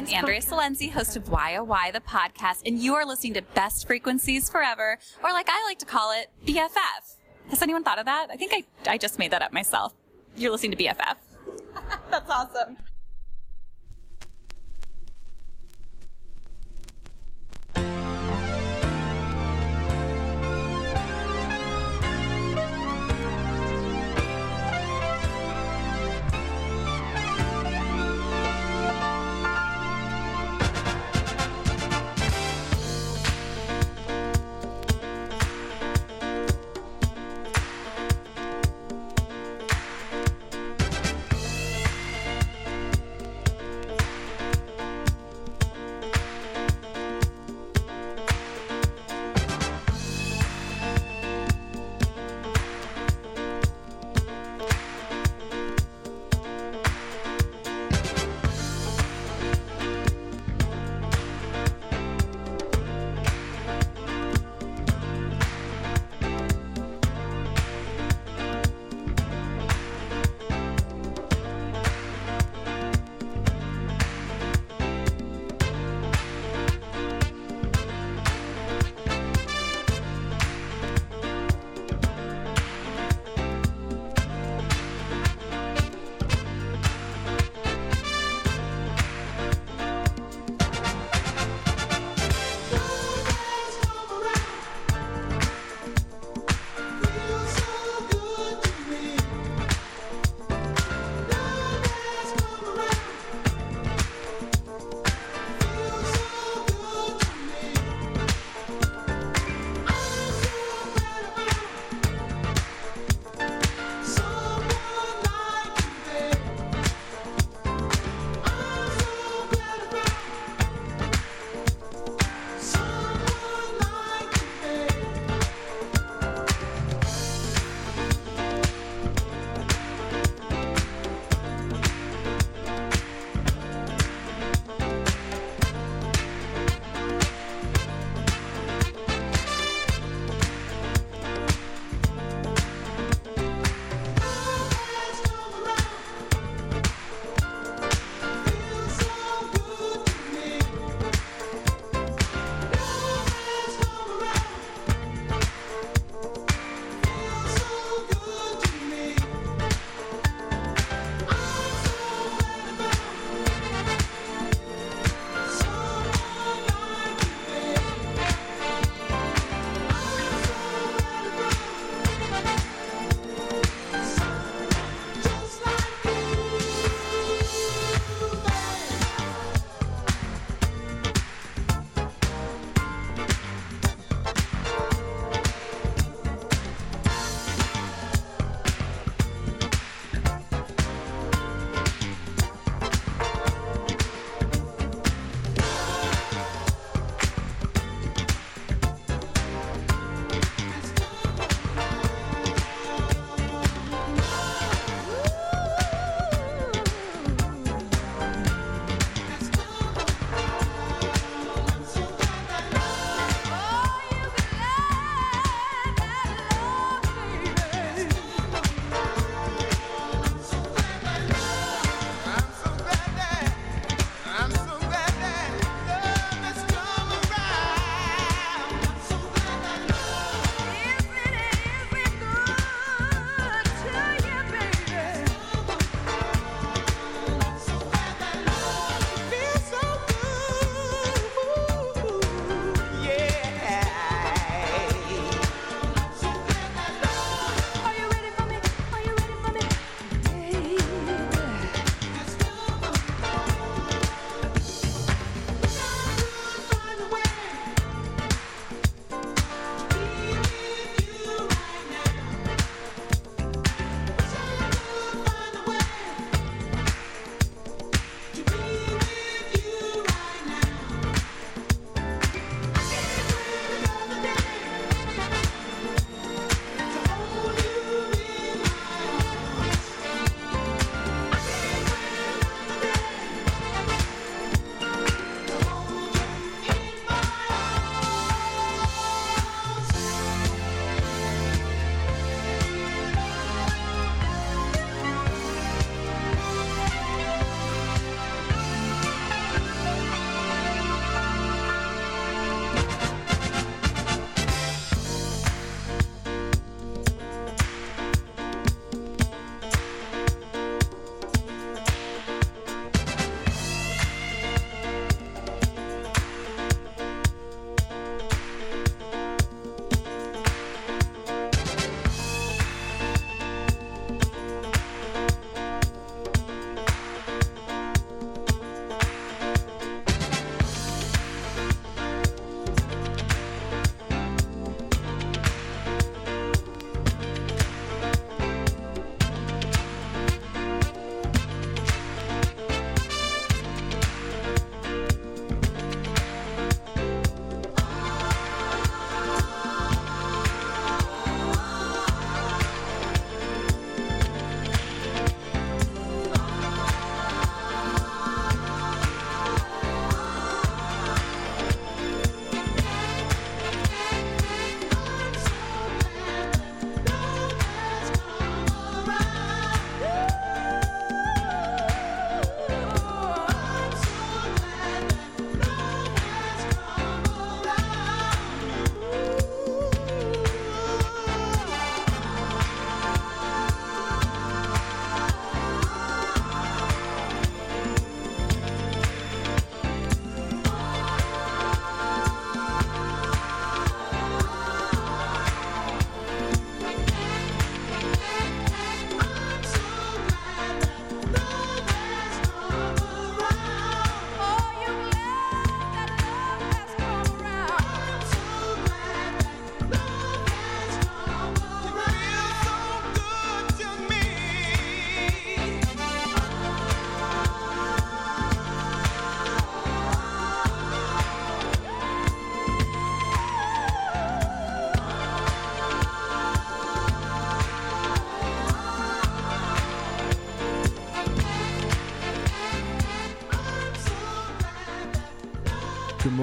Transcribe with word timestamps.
I'm 0.00 0.06
Andrea 0.14 0.40
Silenzi, 0.40 0.90
host 0.90 1.14
of 1.18 1.28
YOY, 1.28 1.58
oh 1.58 1.90
the 1.92 2.00
podcast, 2.00 2.62
and 2.64 2.78
you 2.78 2.94
are 2.94 3.04
listening 3.04 3.34
to 3.34 3.42
Best 3.42 3.86
Frequencies 3.86 4.48
Forever, 4.48 4.98
or 5.22 5.30
like 5.30 5.48
I 5.50 5.62
like 5.68 5.78
to 5.80 5.84
call 5.84 6.18
it, 6.18 6.30
BFF. 6.46 7.16
Has 7.50 7.60
anyone 7.60 7.84
thought 7.84 7.98
of 7.98 8.06
that? 8.06 8.28
I 8.30 8.36
think 8.36 8.54
I, 8.54 8.92
I 8.92 8.96
just 8.96 9.18
made 9.18 9.30
that 9.32 9.42
up 9.42 9.52
myself. 9.52 9.92
You're 10.38 10.52
listening 10.52 10.70
to 10.70 10.78
BFF. 10.78 11.16
That's 12.10 12.30
awesome. 12.30 12.78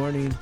Morning. 0.08 0.37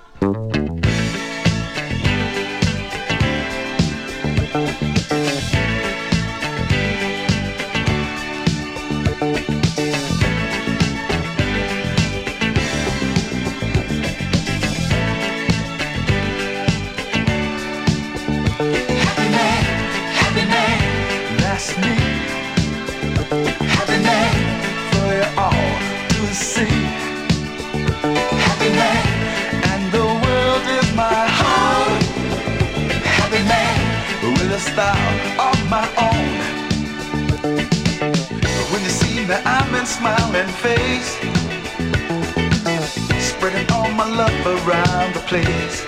Place. 45.35 45.83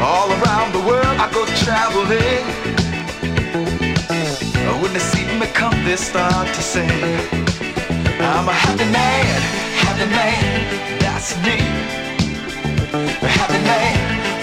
All 0.00 0.28
around 0.38 0.72
the 0.72 0.82
world 0.88 1.16
I 1.24 1.26
go 1.36 1.42
traveling. 1.64 2.44
When 4.82 4.92
they 4.92 5.04
see 5.12 5.24
me 5.40 5.46
come, 5.60 5.76
they 5.84 5.96
start 5.96 6.46
to 6.56 6.62
sing. 6.72 6.90
I'm 8.30 8.46
a 8.48 8.56
happy 8.64 8.88
man, 9.00 9.40
happy 9.84 10.08
man, 10.20 10.44
that's 11.02 11.30
me. 11.46 11.58
A 13.28 13.30
happy 13.38 13.60
man 13.72 13.96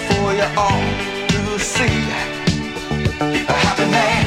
for 0.07 0.27
you 0.39 0.47
all 0.65 0.85
to 1.33 1.41
see. 1.73 1.99
A 3.55 3.57
happy 3.65 3.87
man, 3.97 4.23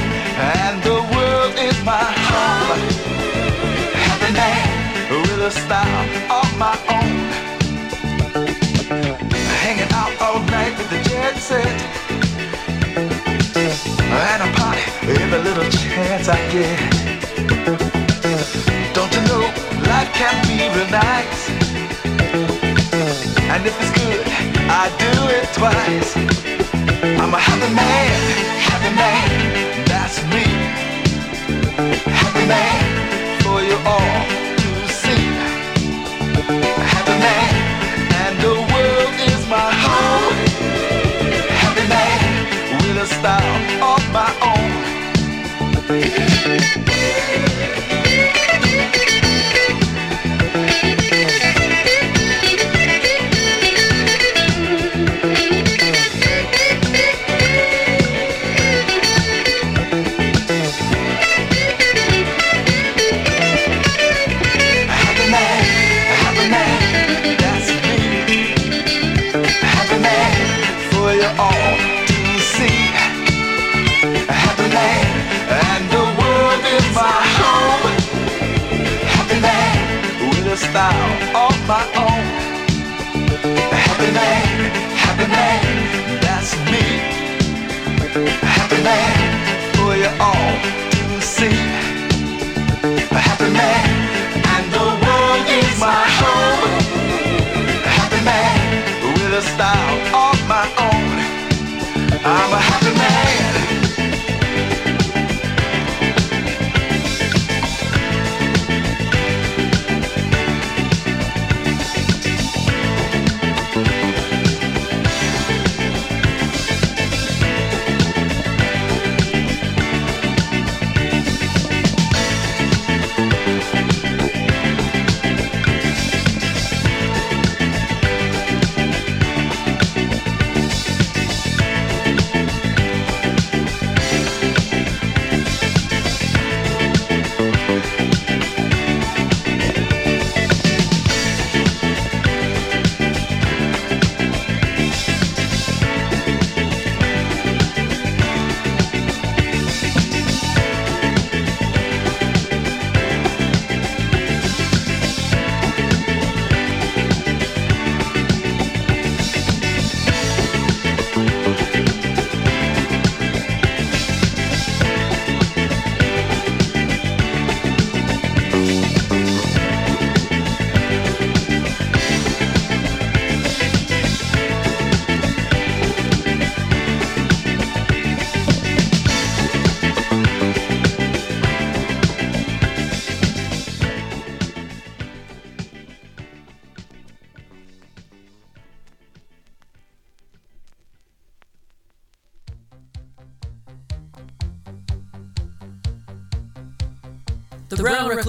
and 0.57 0.77
the 0.89 0.99
world 1.15 1.55
is 1.69 1.77
my 1.93 2.07
home. 2.31 2.83
A 3.99 4.01
happy 4.09 4.31
man 4.41 4.67
with 5.23 5.51
a 5.51 5.53
style 5.63 6.44
set. 11.45 11.67
And 13.55 14.43
I 14.43 14.49
party 14.57 14.81
every 15.21 15.41
little 15.47 15.69
chance 15.71 16.27
I 16.27 16.41
get. 16.55 16.79
Don't 18.95 19.13
you 19.13 19.23
know 19.29 19.45
life 19.91 20.11
can 20.21 20.35
be 20.49 20.59
nice? 20.91 21.43
And 23.53 23.61
if 23.67 23.75
it's 23.79 23.93
good, 24.01 24.27
I 24.83 24.85
do 25.05 25.13
it 25.37 25.47
twice. 25.59 26.11
I'm 27.21 27.35
a 27.35 27.43
happy 27.49 27.71
man, 27.75 28.21
happy 28.69 28.93
man, 29.03 29.85
that's 29.85 30.17
me. 30.33 30.45
Happy 32.11 32.47
man 32.49 32.84
style 43.25 43.97
of 43.97 44.13
my 44.13 44.44
my 81.67 81.85
own. 81.97 82.25
Happy 83.87 84.11
man, 84.13 84.71
happy 84.97 85.27
man, 85.31 86.21
that's 86.21 86.57
me. 86.71 86.85
Happy 88.43 88.83
man 88.83 89.75
for 89.75 89.97
you 89.97 90.11
all 90.21 90.94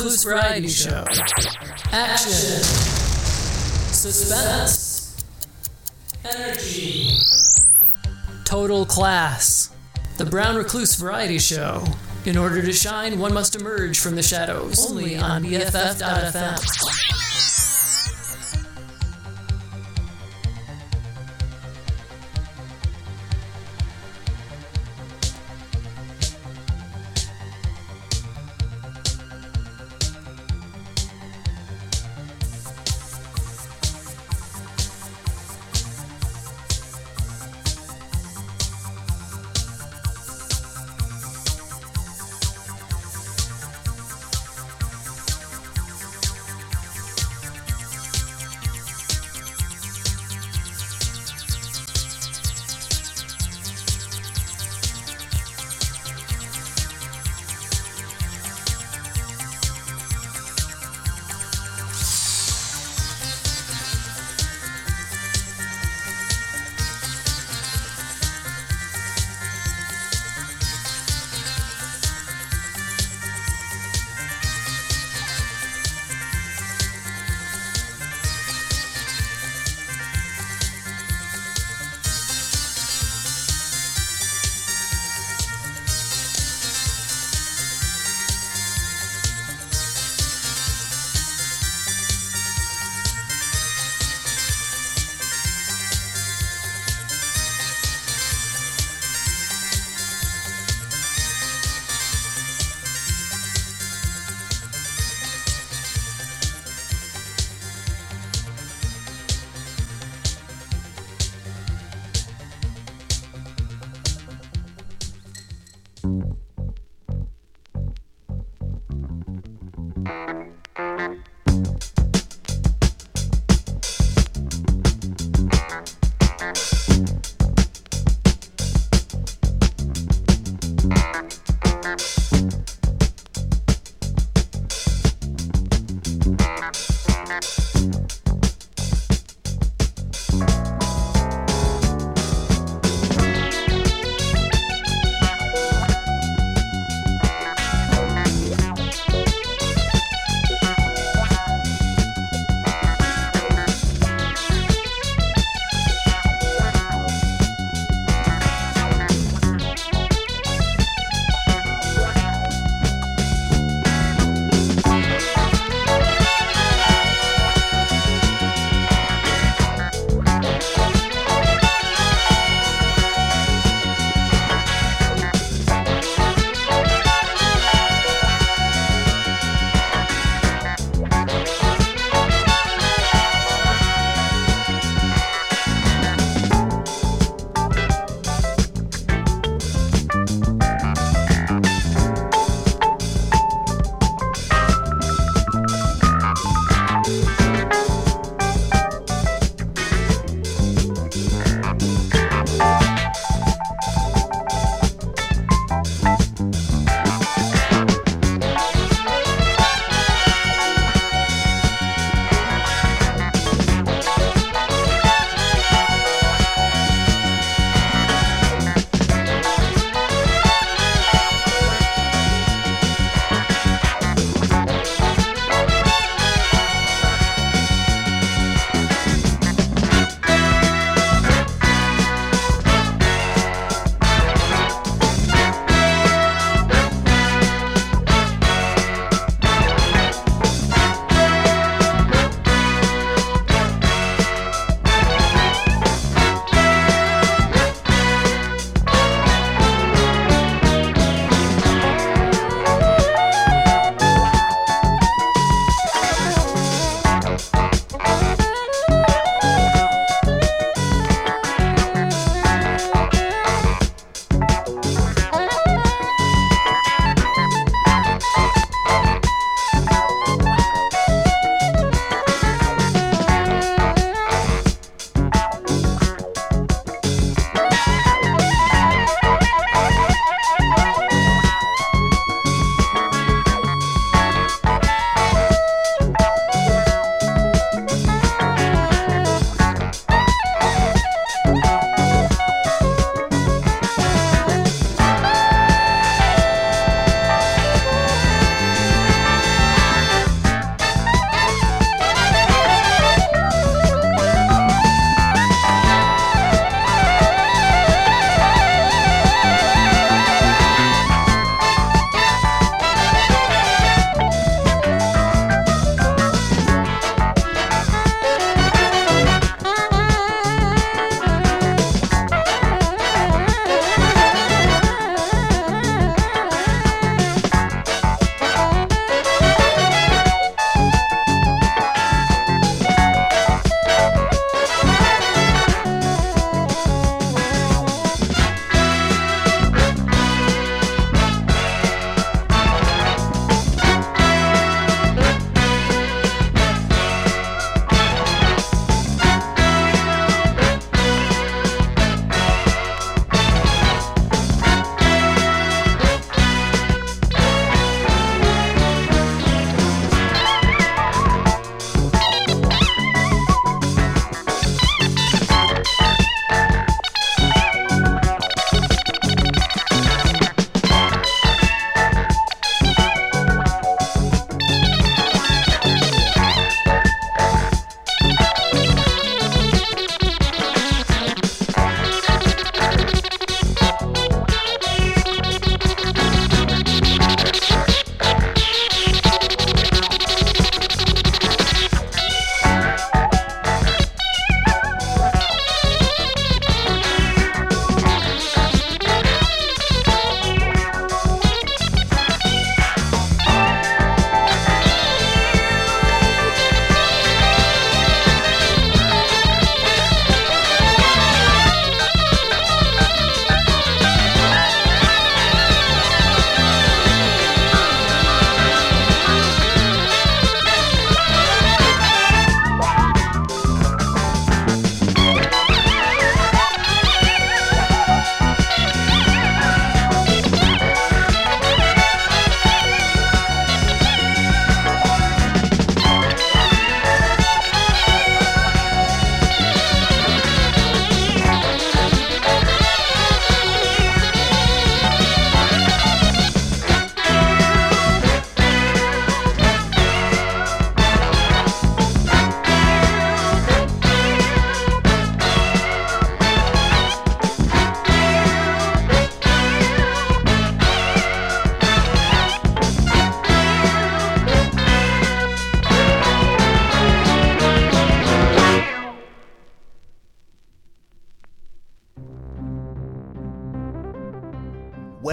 Recluse 0.05 0.23
Variety 0.23 0.67
Show. 0.67 1.03
Action. 1.91 2.61
Suspense. 3.91 5.25
Energy. 6.23 7.17
Total 8.43 8.85
class. 8.85 9.71
The 10.17 10.25
Brown 10.25 10.57
Recluse 10.57 10.93
Variety 10.93 11.39
Show. 11.39 11.83
In 12.25 12.37
order 12.37 12.61
to 12.61 12.71
shine, 12.71 13.17
one 13.17 13.33
must 13.33 13.55
emerge 13.55 13.99
from 13.99 14.15
the 14.15 14.21
shadows. 14.21 14.91
Only 14.91 15.17
on 15.17 15.43
BFF.fm. 15.43 16.94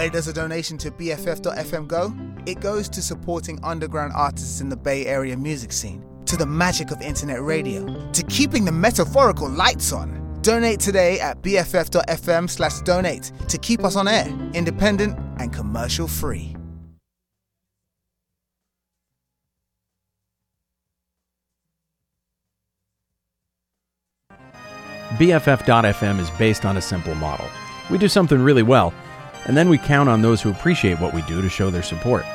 Where 0.03 0.09
does 0.09 0.27
a 0.27 0.33
donation 0.33 0.77
to 0.79 0.91
BFF.FM 0.91 1.87
go? 1.87 2.13
It 2.45 2.59
goes 2.59 2.89
to 2.89 3.01
supporting 3.01 3.57
underground 3.63 4.11
artists 4.13 4.59
in 4.59 4.67
the 4.67 4.75
Bay 4.75 5.05
Area 5.05 5.37
music 5.37 5.71
scene, 5.71 6.03
to 6.25 6.35
the 6.35 6.45
magic 6.45 6.91
of 6.91 7.01
internet 7.01 7.41
radio, 7.41 7.85
to 8.11 8.23
keeping 8.23 8.65
the 8.65 8.71
metaphorical 8.73 9.47
lights 9.47 9.93
on. 9.93 10.37
Donate 10.41 10.81
today 10.81 11.21
at 11.21 11.41
bff.fm 11.41 12.49
slash 12.49 12.81
donate 12.81 13.31
to 13.47 13.57
keep 13.57 13.85
us 13.85 13.95
on 13.95 14.09
air, 14.09 14.27
independent 14.53 15.17
and 15.37 15.53
commercial 15.53 16.09
free. 16.09 16.53
BFF.FM 25.11 26.19
is 26.19 26.29
based 26.31 26.65
on 26.65 26.75
a 26.75 26.81
simple 26.81 27.15
model. 27.15 27.47
We 27.89 27.97
do 27.97 28.09
something 28.09 28.41
really 28.41 28.63
well, 28.63 28.93
and 29.45 29.55
then 29.57 29.69
we 29.69 29.77
count 29.77 30.09
on 30.09 30.21
those 30.21 30.41
who 30.41 30.49
appreciate 30.49 30.99
what 30.99 31.13
we 31.13 31.21
do 31.23 31.41
to 31.41 31.49
show 31.49 31.69
their 31.69 31.83
support. 31.83 32.25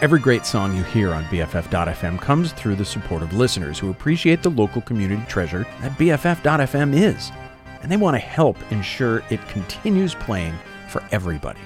Every 0.00 0.18
great 0.18 0.44
song 0.44 0.76
you 0.76 0.82
hear 0.82 1.14
on 1.14 1.24
BFF.FM 1.24 2.20
comes 2.20 2.52
through 2.52 2.76
the 2.76 2.84
support 2.84 3.22
of 3.22 3.32
listeners 3.32 3.78
who 3.78 3.90
appreciate 3.90 4.42
the 4.42 4.50
local 4.50 4.82
community 4.82 5.22
treasure 5.28 5.66
that 5.80 5.92
BFF.FM 5.92 6.94
is, 6.94 7.30
and 7.82 7.90
they 7.90 7.96
want 7.96 8.14
to 8.14 8.18
help 8.18 8.56
ensure 8.70 9.22
it 9.30 9.46
continues 9.48 10.14
playing 10.14 10.54
for 10.88 11.02
everybody. 11.12 11.60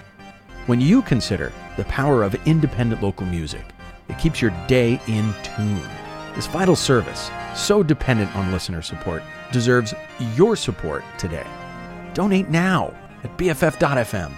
When 0.67 0.81
you 0.81 1.03
consider 1.03 1.53
the 1.77 1.85
power 1.85 2.23
of 2.23 2.35
independent 2.47 3.03
local 3.03 3.27
music, 3.27 3.65
it 4.09 4.19
keeps 4.19 4.43
your 4.43 4.53
day 4.67 5.01
in 5.07 5.35
tune. 5.43 5.89
This 6.35 6.47
vital 6.47 6.77
service, 6.77 7.31
so 7.55 7.83
dependent 7.83 8.35
on 8.37 8.53
listener 8.53 8.83
support, 8.83 9.23
deserves 9.53 9.95
your 10.35 10.55
support 10.55 11.03
today. 11.19 11.47
Donate 12.15 12.51
now 12.51 12.95
at 13.25 13.37
BFF.FM. 13.37 14.33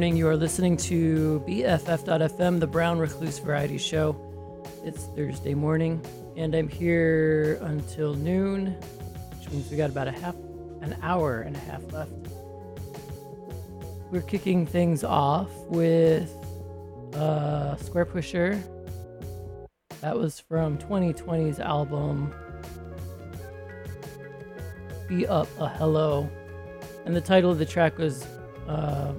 morning. 0.00 0.16
You 0.16 0.28
are 0.28 0.36
listening 0.36 0.78
to 0.78 1.44
BFF.FM, 1.46 2.58
the 2.58 2.66
Brown 2.66 2.98
Recluse 2.98 3.38
Variety 3.38 3.76
Show. 3.76 4.16
It's 4.82 5.04
Thursday 5.14 5.52
morning, 5.52 6.02
and 6.38 6.54
I'm 6.54 6.68
here 6.68 7.58
until 7.60 8.14
noon, 8.14 8.68
which 9.38 9.50
means 9.50 9.70
we 9.70 9.76
got 9.76 9.90
about 9.90 10.08
a 10.08 10.12
half, 10.12 10.34
an 10.80 10.96
hour 11.02 11.42
and 11.42 11.54
a 11.54 11.58
half 11.58 11.82
left. 11.92 12.12
We're 14.10 14.22
kicking 14.22 14.64
things 14.64 15.04
off 15.04 15.50
with 15.66 16.34
uh, 17.12 17.76
Squarepusher. 17.76 18.58
That 20.00 20.16
was 20.16 20.40
from 20.40 20.78
2020's 20.78 21.60
album 21.60 22.32
Be 25.06 25.26
Up 25.26 25.46
a 25.58 25.68
Hello. 25.68 26.26
And 27.04 27.14
the 27.14 27.20
title 27.20 27.50
of 27.50 27.58
the 27.58 27.66
track 27.66 27.98
was 27.98 28.24
uh, 28.66 29.12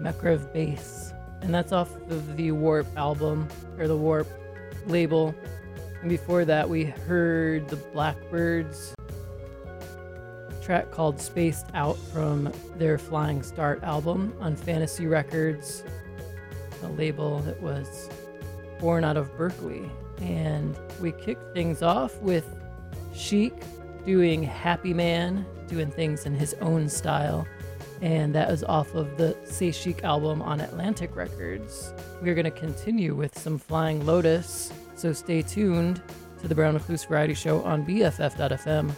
Mekrev 0.00 0.52
Bass. 0.52 1.12
And 1.40 1.54
that's 1.54 1.72
off 1.72 1.94
of 2.10 2.36
the 2.36 2.52
Warp 2.52 2.86
album, 2.96 3.48
or 3.78 3.86
the 3.86 3.96
Warp 3.96 4.26
label. 4.86 5.34
And 6.00 6.08
before 6.08 6.44
that, 6.44 6.68
we 6.68 6.84
heard 6.84 7.68
the 7.68 7.76
Blackbyrds 7.76 8.94
track 10.62 10.90
called 10.90 11.18
Spaced 11.18 11.66
Out 11.72 11.96
from 12.12 12.52
their 12.76 12.98
Flying 12.98 13.42
Start 13.42 13.82
album 13.82 14.34
on 14.38 14.54
Fantasy 14.54 15.06
Records, 15.06 15.82
a 16.82 16.88
label 16.88 17.38
that 17.40 17.58
was 17.62 18.10
born 18.78 19.02
out 19.02 19.16
of 19.16 19.34
Berkeley. 19.38 19.90
And 20.20 20.76
we 21.00 21.12
kicked 21.12 21.54
things 21.54 21.80
off 21.82 22.16
with 22.20 22.44
Chic 23.14 23.54
doing 24.04 24.42
Happy 24.42 24.92
Man, 24.92 25.46
doing 25.68 25.90
things 25.90 26.26
in 26.26 26.34
his 26.34 26.54
own 26.60 26.88
style. 26.88 27.46
And 28.00 28.34
that 28.34 28.50
was 28.50 28.62
off 28.64 28.94
of 28.94 29.16
the 29.16 29.36
C'est 29.44 29.72
Chic 29.72 30.04
album 30.04 30.40
on 30.42 30.60
Atlantic 30.60 31.16
Records. 31.16 31.92
We're 32.22 32.34
going 32.34 32.44
to 32.44 32.50
continue 32.50 33.14
with 33.14 33.36
some 33.38 33.58
Flying 33.58 34.06
Lotus, 34.06 34.72
so 34.94 35.12
stay 35.12 35.42
tuned 35.42 36.00
to 36.40 36.48
the 36.48 36.54
Brown 36.54 36.74
Recluse 36.74 37.04
Variety 37.04 37.34
Show 37.34 37.62
on 37.62 37.84
BFF.fm. 37.84 38.92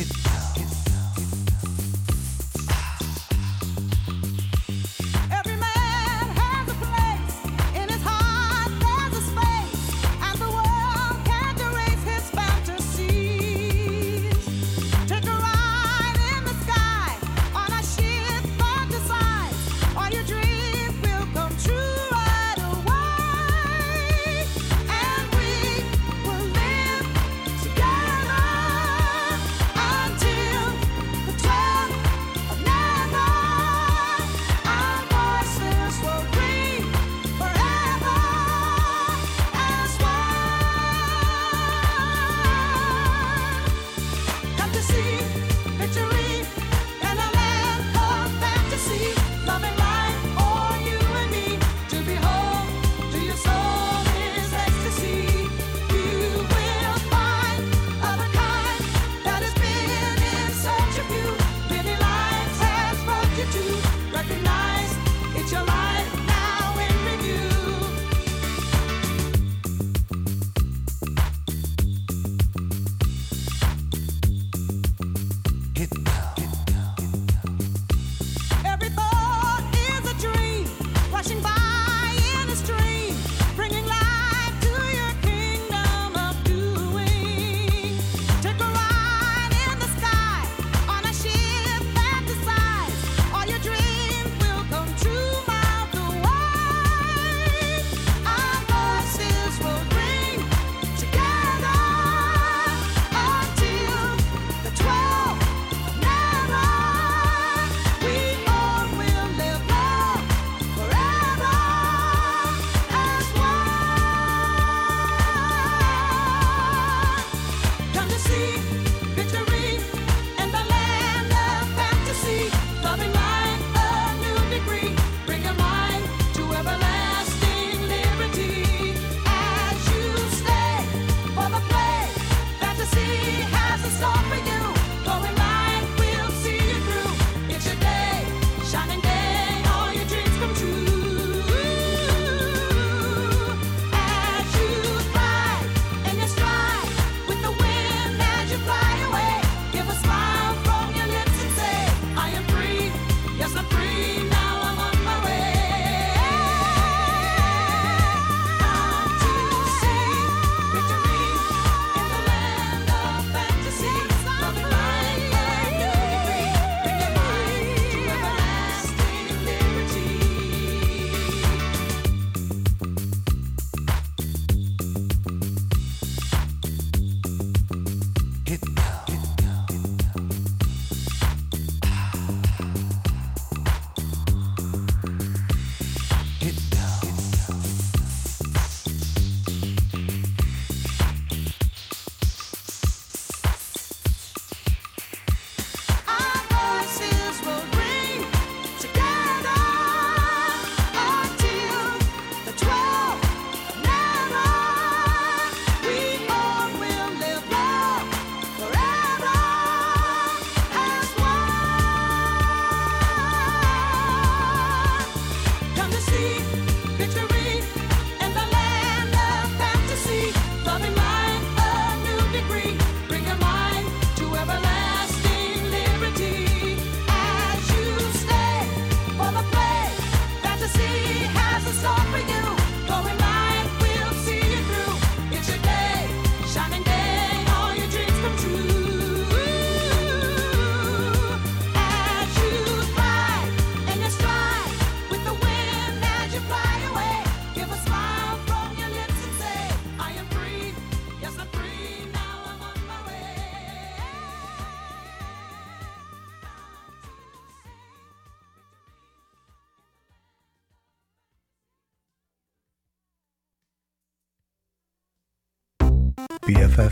It's 0.00 0.29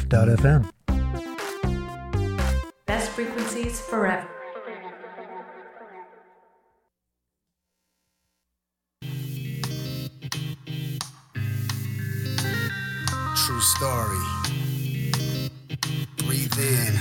BFF.FM. 0.08 0.70
Best 2.86 3.10
frequencies 3.10 3.80
forever. 3.80 4.26
True 13.36 13.60
story. 13.60 14.18
Breathe 16.26 16.58
in 16.58 16.94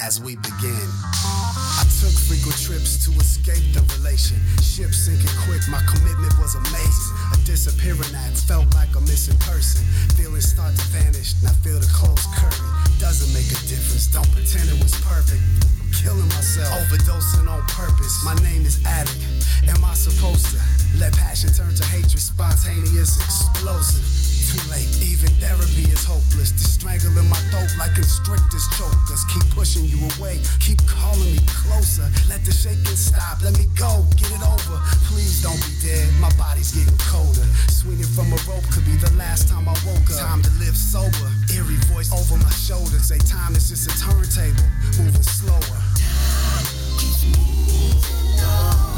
as 0.00 0.20
we 0.20 0.36
begin. 0.36 0.88
I 1.16 1.84
took 2.00 2.12
frequent 2.12 2.60
trips 2.60 3.04
to 3.06 3.10
escape 3.20 3.72
the 3.72 3.82
relation. 3.98 4.36
Ship 4.62 4.92
sinking 4.92 5.30
quick, 5.46 5.62
my 5.68 5.80
commitment 5.86 6.38
was 6.38 6.54
amazing. 6.54 7.33
Disappearing 7.44 8.14
act 8.16 8.40
felt 8.48 8.74
like 8.74 8.88
a 8.96 9.00
missing 9.02 9.36
person. 9.38 9.84
Feelings 10.16 10.48
start 10.48 10.74
to 10.74 10.84
vanish, 10.88 11.34
and 11.40 11.48
I 11.48 11.52
feel 11.60 11.78
the 11.78 11.86
close 11.92 12.24
curtain. 12.34 12.64
Doesn't 12.98 13.32
make 13.36 13.46
a 13.46 13.60
difference, 13.68 14.08
don't 14.08 14.28
pretend 14.32 14.68
it 14.68 14.82
was 14.82 14.96
perfect. 15.04 15.42
I'm 15.78 15.92
killing 15.92 16.28
myself, 16.32 16.72
overdosing 16.88 17.46
on 17.46 17.60
purpose. 17.68 18.24
My 18.24 18.34
name 18.42 18.64
is 18.64 18.82
Addict. 18.86 19.20
Am 19.68 19.84
I 19.84 19.94
supposed 19.94 20.56
to 20.56 20.60
let 20.98 21.12
passion 21.14 21.52
turn 21.52 21.74
to 21.74 21.84
hatred? 21.84 22.18
Spontaneous, 22.18 23.20
explosive. 23.20 24.33
Too 24.54 24.70
late, 24.70 24.86
even 25.02 25.34
therapy 25.42 25.82
is 25.90 26.06
hopeless. 26.06 26.54
They're 26.54 26.70
strangling 26.78 27.26
my 27.26 27.42
throat 27.50 27.74
like 27.74 27.90
constrictors 27.98 28.62
chokers. 28.78 29.26
Keep 29.26 29.50
pushing 29.50 29.82
you 29.90 29.98
away, 30.14 30.38
keep 30.62 30.78
calling 30.86 31.26
me 31.34 31.42
closer. 31.42 32.06
Let 32.30 32.46
the 32.46 32.54
shaking 32.54 32.94
stop, 32.94 33.42
let 33.42 33.58
me 33.58 33.66
go, 33.74 34.06
get 34.14 34.30
it 34.30 34.46
over. 34.46 34.78
Please 35.10 35.42
don't 35.42 35.58
be 35.58 35.74
dead, 35.82 36.06
my 36.22 36.30
body's 36.38 36.70
getting 36.70 36.94
colder. 37.02 37.42
Swinging 37.66 38.06
from 38.14 38.30
a 38.30 38.38
rope 38.46 38.62
could 38.70 38.86
be 38.86 38.94
the 38.94 39.10
last 39.18 39.50
time 39.50 39.66
I 39.66 39.74
woke 39.82 40.06
up. 40.14 40.22
Time 40.22 40.42
to 40.46 40.52
live 40.62 40.78
sober. 40.78 41.34
Eerie 41.50 41.82
voice 41.90 42.14
over 42.14 42.38
my 42.38 42.54
shoulder 42.54 43.02
say 43.02 43.18
time 43.26 43.58
is 43.58 43.74
just 43.74 43.90
a 43.90 43.94
turntable, 43.98 44.70
moving 45.02 45.26
slower. 45.26 45.82
Time 45.98 46.62
is 47.02 48.93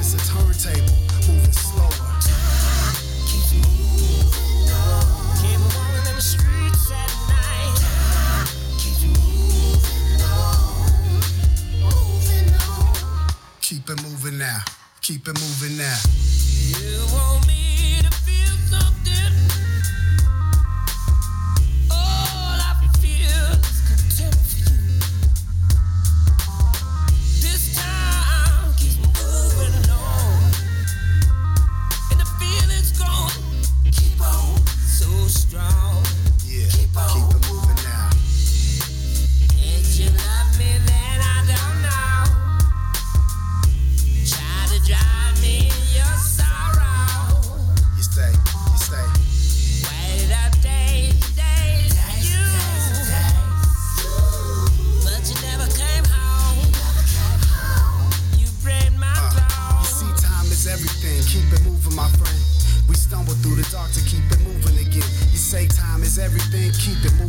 just 0.00 0.14
a 0.14 0.32
turntable, 0.32 0.94
moving 1.28 1.52
slower. 1.52 1.90
Keep 3.30 3.48
it 3.58 3.62
moving 4.42 4.80
on. 12.32 13.28
Keep 13.60 13.90
it 13.90 14.02
moving 14.02 14.38
now. 14.38 14.64
Keep 15.02 15.28
it 15.28 15.38
moving 15.38 15.76
now. 15.76 15.98
You 16.66 17.04
want 17.12 17.46
me 17.46 18.00
to 18.02 18.29
everything. 66.20 66.70
Keep 66.72 67.04
it 67.04 67.19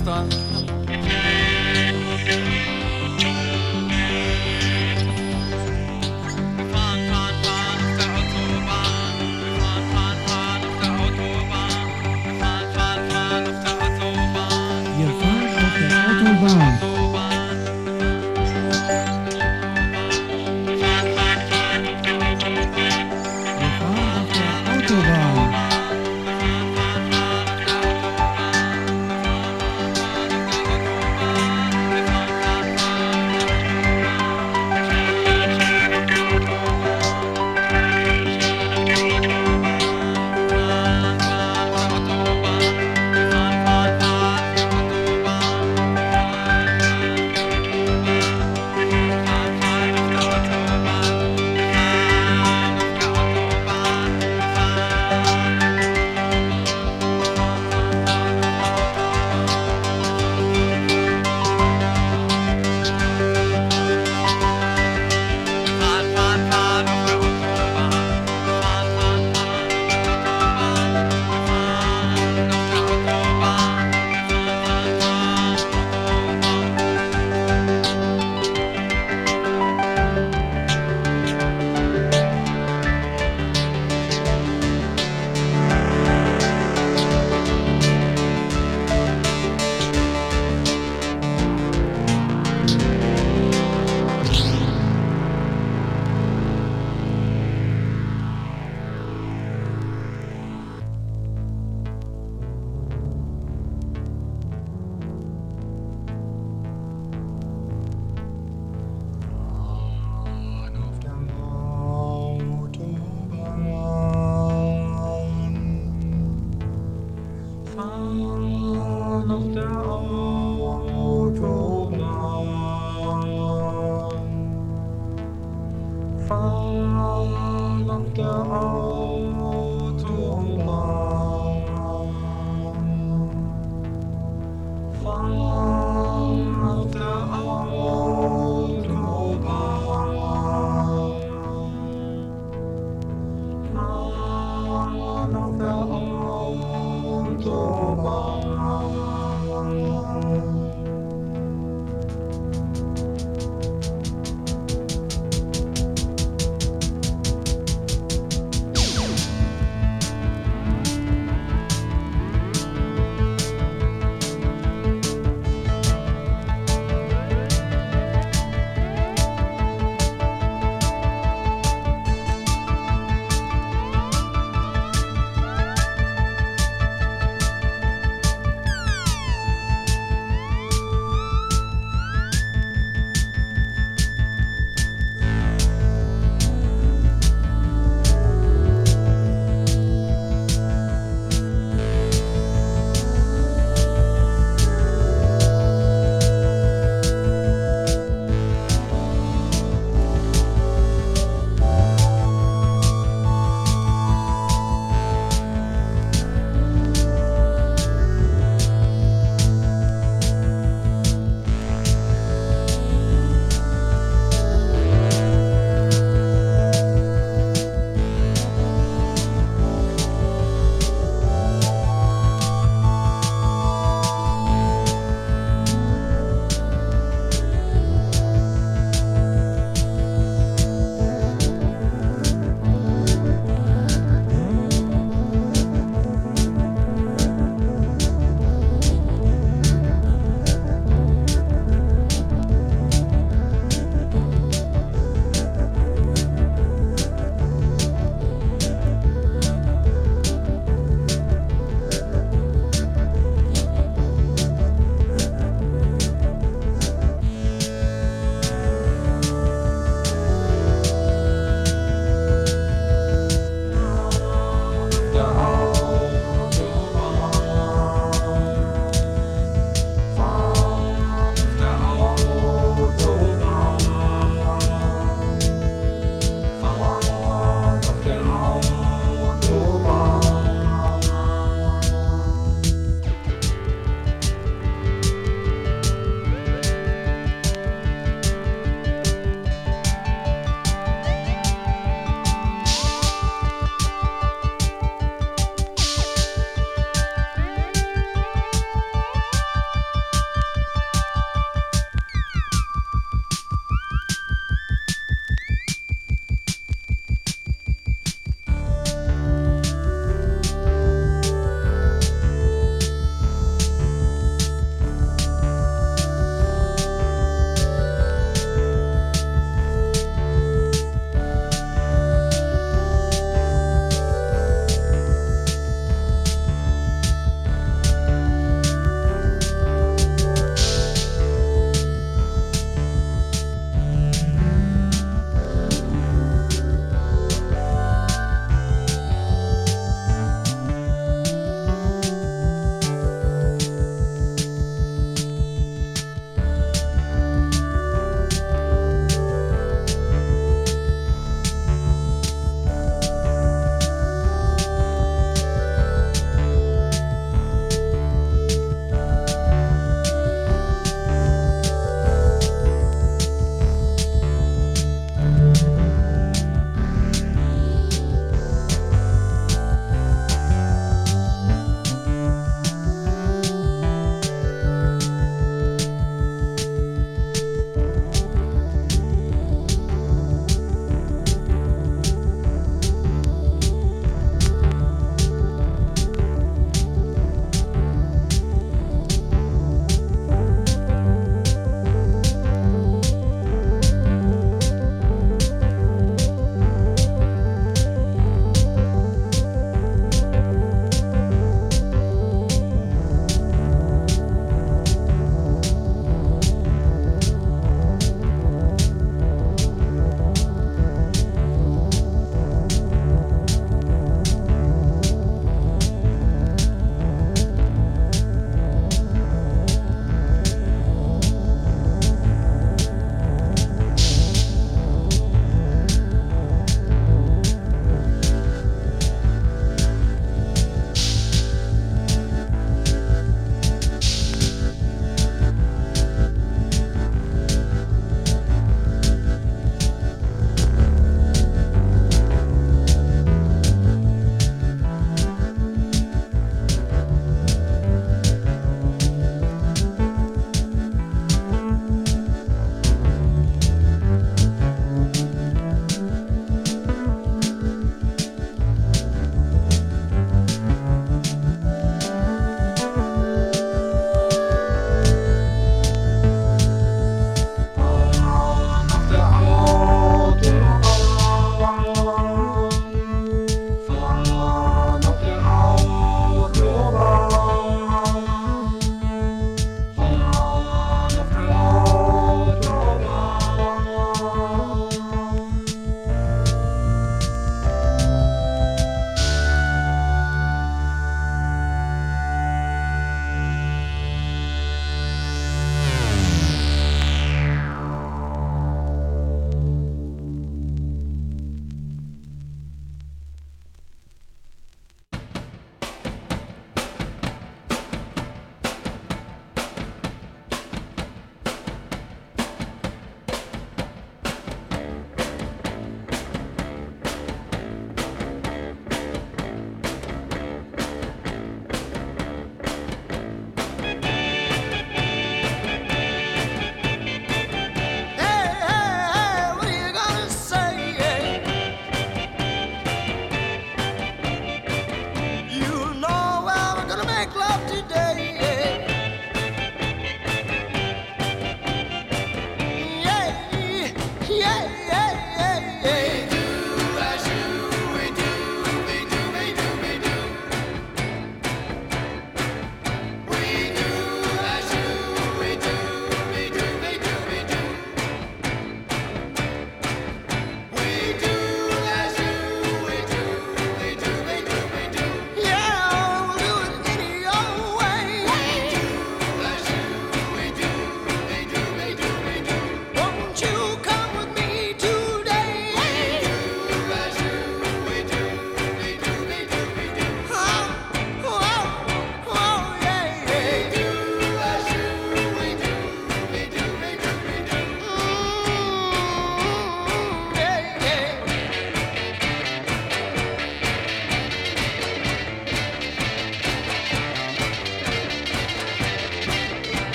están 0.00 0.39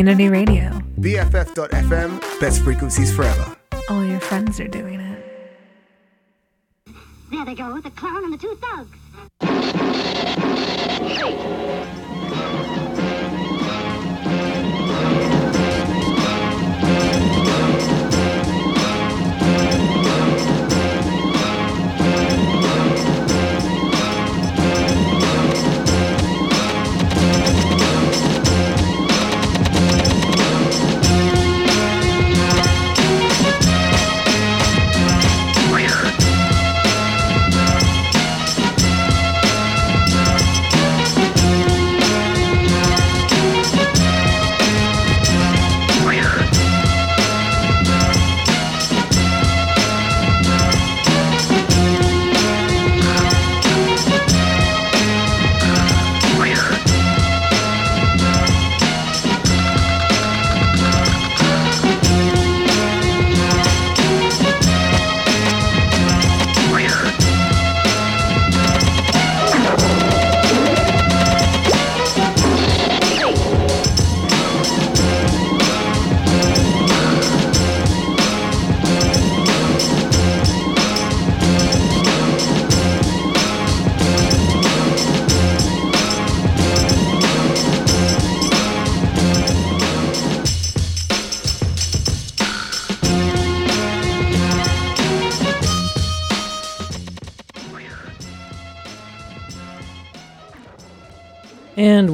Community 0.00 0.30
radio. 0.30 0.70
BFF.FM, 0.98 2.40
best 2.40 2.62
frequencies 2.62 3.14
forever. 3.14 3.54
All 3.90 4.02
your 4.02 4.18
friends 4.18 4.58
are 4.58 4.66
doing 4.66 4.89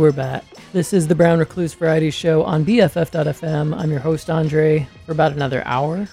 we're 0.06 0.12
back. 0.12 0.44
This 0.72 0.92
is 0.92 1.08
the 1.08 1.16
Brown 1.16 1.40
Recluse 1.40 1.74
Variety 1.74 2.12
Show 2.12 2.44
on 2.44 2.64
BFF.fm. 2.64 3.76
I'm 3.76 3.90
your 3.90 3.98
host, 3.98 4.30
Andre, 4.30 4.86
for 5.04 5.10
about 5.10 5.32
another 5.32 5.66
hour. 5.66 6.06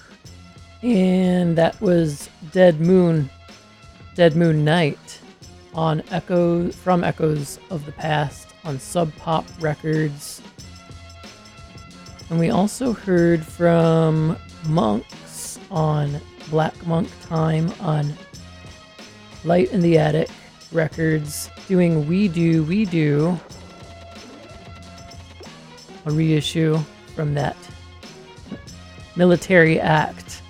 And 0.82 1.56
that 1.56 1.80
was 1.80 2.28
Dead 2.50 2.80
Moon, 2.80 3.30
Dead 4.16 4.34
Moon 4.34 4.64
Night 4.64 5.20
on 5.74 6.02
Echo 6.10 6.72
from 6.72 7.04
Echoes 7.04 7.60
of 7.70 7.86
the 7.86 7.92
Past 7.92 8.48
on 8.64 8.80
Sub 8.80 9.14
Pop 9.14 9.44
Records. 9.60 10.42
And 12.30 12.40
we 12.40 12.50
also 12.50 12.92
heard 12.92 13.46
from 13.46 14.36
Monks 14.66 15.60
on 15.70 16.20
Black 16.50 16.84
Monk 16.84 17.08
Time 17.22 17.72
on 17.78 18.12
Light 19.44 19.70
in 19.70 19.80
the 19.80 19.98
Attic 19.98 20.30
Records 20.72 21.48
doing 21.68 22.08
We 22.08 22.26
Do, 22.26 22.64
We 22.64 22.86
Do, 22.86 23.38
a 26.06 26.10
reissue 26.10 26.78
from 27.14 27.34
that 27.34 27.56
military 29.16 29.80
act. 29.80 30.42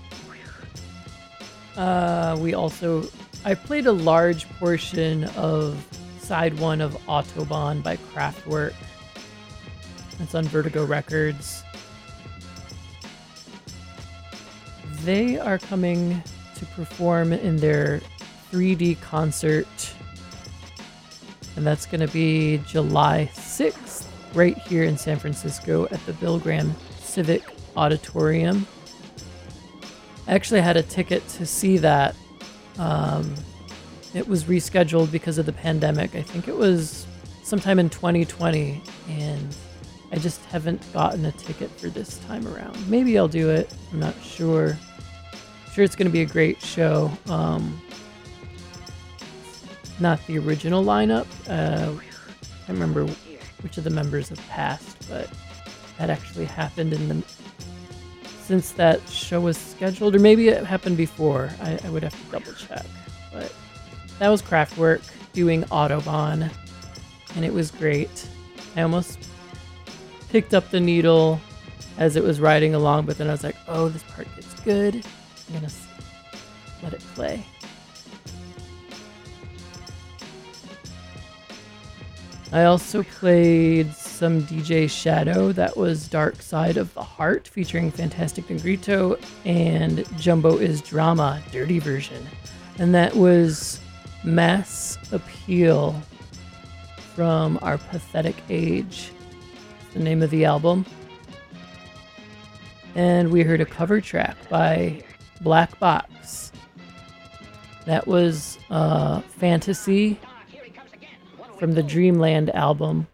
Uh, 1.76 2.36
we 2.40 2.55
also, 2.55 3.05
I 3.44 3.55
played 3.55 3.86
a 3.86 3.92
large 3.92 4.48
portion 4.59 5.24
of 5.36 5.76
side 6.18 6.59
one 6.59 6.80
of 6.80 6.92
Autobahn 7.07 7.82
by 7.82 7.96
Kraftwerk. 7.96 8.74
It's 10.20 10.34
on 10.34 10.44
Vertigo 10.44 10.84
Records. 10.86 11.62
They 15.02 15.38
are 15.38 15.59
coming 15.59 16.22
to 16.55 16.66
perform 16.66 17.32
in 17.32 17.57
their 17.57 18.00
3D 18.50 19.00
concert 19.00 19.66
and 21.57 21.66
that's 21.66 21.86
going 21.86 22.00
to 22.00 22.12
be 22.12 22.59
July 22.66 23.30
6th, 23.34 24.07
right 24.35 24.59
here 24.59 24.82
in 24.85 24.99
San 24.99 25.18
Francisco 25.18 25.87
at 25.91 26.05
the 26.07 26.12
Bill 26.14 26.39
Graham 26.39 26.74
Civic 26.99 27.43
Auditorium. 27.76 28.66
I 30.26 30.35
actually 30.35 30.61
had 30.61 30.76
a 30.76 30.82
ticket 30.82 31.26
to 31.30 31.47
see 31.47 31.78
that. 31.78 32.14
Um, 32.78 33.35
it 34.14 34.26
was 34.26 34.45
rescheduled 34.45 35.11
because 35.11 35.39
of 35.39 35.47
the 35.47 35.53
pandemic. 35.53 36.14
I 36.14 36.22
think 36.22 36.49
it 36.49 36.57
was 36.57 37.07
sometime 37.43 37.78
in 37.78 37.91
2020, 37.91 38.82
and 39.09 39.57
I 40.12 40.16
just 40.16 40.45
haven't 40.47 40.80
gotten 40.93 41.24
a 41.26 41.32
ticket 41.32 41.70
for 41.70 41.89
this 41.89 42.18
time 42.20 42.47
around. 42.49 42.89
Maybe 42.89 43.18
I'll 43.18 43.28
do 43.28 43.51
it. 43.51 43.72
I'm 43.93 44.01
not 44.01 44.14
sure. 44.22 44.78
I'm 45.32 45.72
sure 45.72 45.85
it's 45.85 45.97
going 45.97 46.07
to 46.07 46.12
be 46.12 46.22
a 46.22 46.26
great 46.26 46.62
show. 46.62 47.11
Um, 47.28 47.80
not 50.01 50.24
the 50.26 50.39
original 50.39 50.85
lineup. 50.85 51.26
Uh, 51.49 51.93
I 52.66 52.72
remember 52.72 53.07
which 53.64 53.78
of 53.78 53.82
the 53.84 53.90
members 53.90 54.28
have 54.28 54.38
passed, 54.48 55.08
but 55.08 55.28
that 55.98 56.10
actually 56.10 56.44
happened 56.44 56.92
in 56.92 57.08
the 57.08 57.22
since 58.42 58.72
that 58.72 59.00
show 59.08 59.40
was 59.40 59.56
scheduled, 59.56 60.14
or 60.14 60.18
maybe 60.18 60.48
it 60.48 60.64
happened 60.64 60.98
before. 60.98 61.48
I, 61.62 61.78
I 61.82 61.88
would 61.88 62.02
have 62.02 62.12
to 62.12 62.30
double 62.30 62.52
check, 62.52 62.84
but 63.32 63.50
that 64.18 64.28
was 64.28 64.42
Kraftwerk 64.42 65.02
doing 65.32 65.62
Autobahn, 65.64 66.50
and 67.34 67.44
it 67.44 67.52
was 67.52 67.70
great. 67.70 68.28
I 68.76 68.82
almost 68.82 69.18
picked 70.28 70.52
up 70.52 70.68
the 70.70 70.80
needle 70.80 71.40
as 71.96 72.16
it 72.16 72.22
was 72.22 72.38
riding 72.38 72.74
along, 72.74 73.06
but 73.06 73.16
then 73.16 73.28
I 73.28 73.32
was 73.32 73.42
like, 73.42 73.56
"Oh, 73.66 73.88
this 73.88 74.02
part 74.02 74.28
gets 74.36 74.52
good. 74.60 74.96
I'm 75.48 75.54
gonna 75.54 75.72
let 76.82 76.92
it 76.92 77.02
play." 77.14 77.42
I 82.55 82.66
also 82.66 83.02
played 83.02 83.92
some 83.94 84.42
DJ 84.42 84.88
Shadow. 84.88 85.50
That 85.50 85.76
was 85.76 86.07
Dark 86.07 86.40
Side 86.40 86.76
of 86.76 86.94
the 86.94 87.02
Heart 87.02 87.48
featuring 87.48 87.90
Fantastic 87.90 88.48
Negrito 88.48 89.18
and 89.44 90.07
Jumbo 90.20 90.59
is 90.59 90.80
Drama, 90.80 91.42
dirty 91.50 91.80
version. 91.80 92.24
And 92.78 92.94
that 92.94 93.16
was 93.16 93.80
Mass 94.22 94.96
Appeal 95.11 96.00
from 97.16 97.59
Our 97.61 97.76
Pathetic 97.76 98.36
Age, 98.48 99.11
the 99.92 99.98
name 99.98 100.22
of 100.22 100.30
the 100.30 100.44
album. 100.44 100.86
And 102.94 103.32
we 103.32 103.42
heard 103.42 103.62
a 103.62 103.66
cover 103.66 104.00
track 104.00 104.36
by 104.48 105.02
Black 105.40 105.76
Box. 105.80 106.52
That 107.84 108.07
was 108.07 108.61
uh, 108.70 109.22
Fantasy 109.22 110.20
from 111.59 111.74
the 111.74 111.82
Dreamland 111.82 112.55
album, 112.55 113.07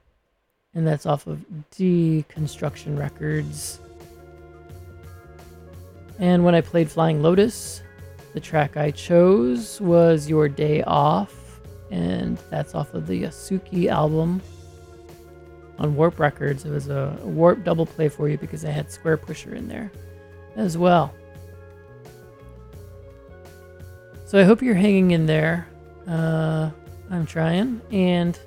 and 0.74 0.86
that's 0.86 1.06
off 1.06 1.26
of 1.26 1.44
Deconstruction 1.72 2.98
Records. 2.98 3.80
And 6.18 6.44
when 6.44 6.54
I 6.54 6.60
played 6.60 6.90
Flying 6.90 7.22
Lotus, 7.22 7.82
the 8.34 8.40
track 8.40 8.76
I 8.76 8.90
chose 8.90 9.80
was 9.80 10.28
Your 10.28 10.48
Day 10.48 10.82
Off, 10.82 11.60
and 11.90 12.38
that's 12.50 12.74
off 12.74 12.94
of 12.94 13.06
the 13.06 13.22
Yasuke 13.22 13.88
album 13.88 14.40
on 15.78 15.96
Warp 15.96 16.18
Records. 16.20 16.64
It 16.64 16.70
was 16.70 16.88
a 16.88 17.18
Warp 17.22 17.64
double 17.64 17.86
play 17.86 18.08
for 18.08 18.28
you 18.28 18.38
because 18.38 18.64
I 18.64 18.70
had 18.70 18.88
Squarepusher 18.88 19.54
in 19.54 19.66
there 19.66 19.90
as 20.56 20.76
well. 20.78 21.14
So 24.26 24.38
I 24.38 24.44
hope 24.44 24.62
you're 24.62 24.74
hanging 24.74 25.10
in 25.10 25.26
there. 25.26 25.66
Uh, 26.06 26.70
I'm 27.10 27.26
trying, 27.26 27.80
and 27.90 28.38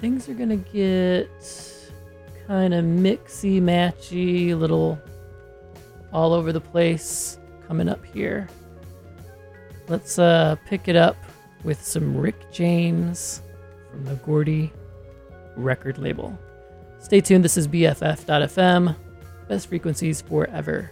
things 0.00 0.28
are 0.28 0.34
gonna 0.34 0.56
get 0.56 1.28
kind 2.46 2.72
of 2.72 2.84
mixy, 2.84 3.60
matchy, 3.60 4.56
little 4.56 4.98
all 6.12 6.32
over 6.32 6.52
the 6.52 6.60
place 6.60 7.38
coming 7.66 7.88
up 7.88 8.04
here. 8.04 8.48
Let's 9.88 10.18
uh, 10.18 10.56
pick 10.66 10.88
it 10.88 10.96
up 10.96 11.16
with 11.64 11.82
some 11.82 12.16
Rick 12.16 12.52
James 12.52 13.42
from 13.90 14.04
the 14.04 14.14
Gordy 14.16 14.72
record 15.56 15.98
label. 15.98 16.38
Stay 17.00 17.20
tuned. 17.20 17.44
This 17.44 17.56
is 17.56 17.68
BFF.FM. 17.68 18.96
Best 19.48 19.68
frequencies 19.68 20.22
forever. 20.22 20.90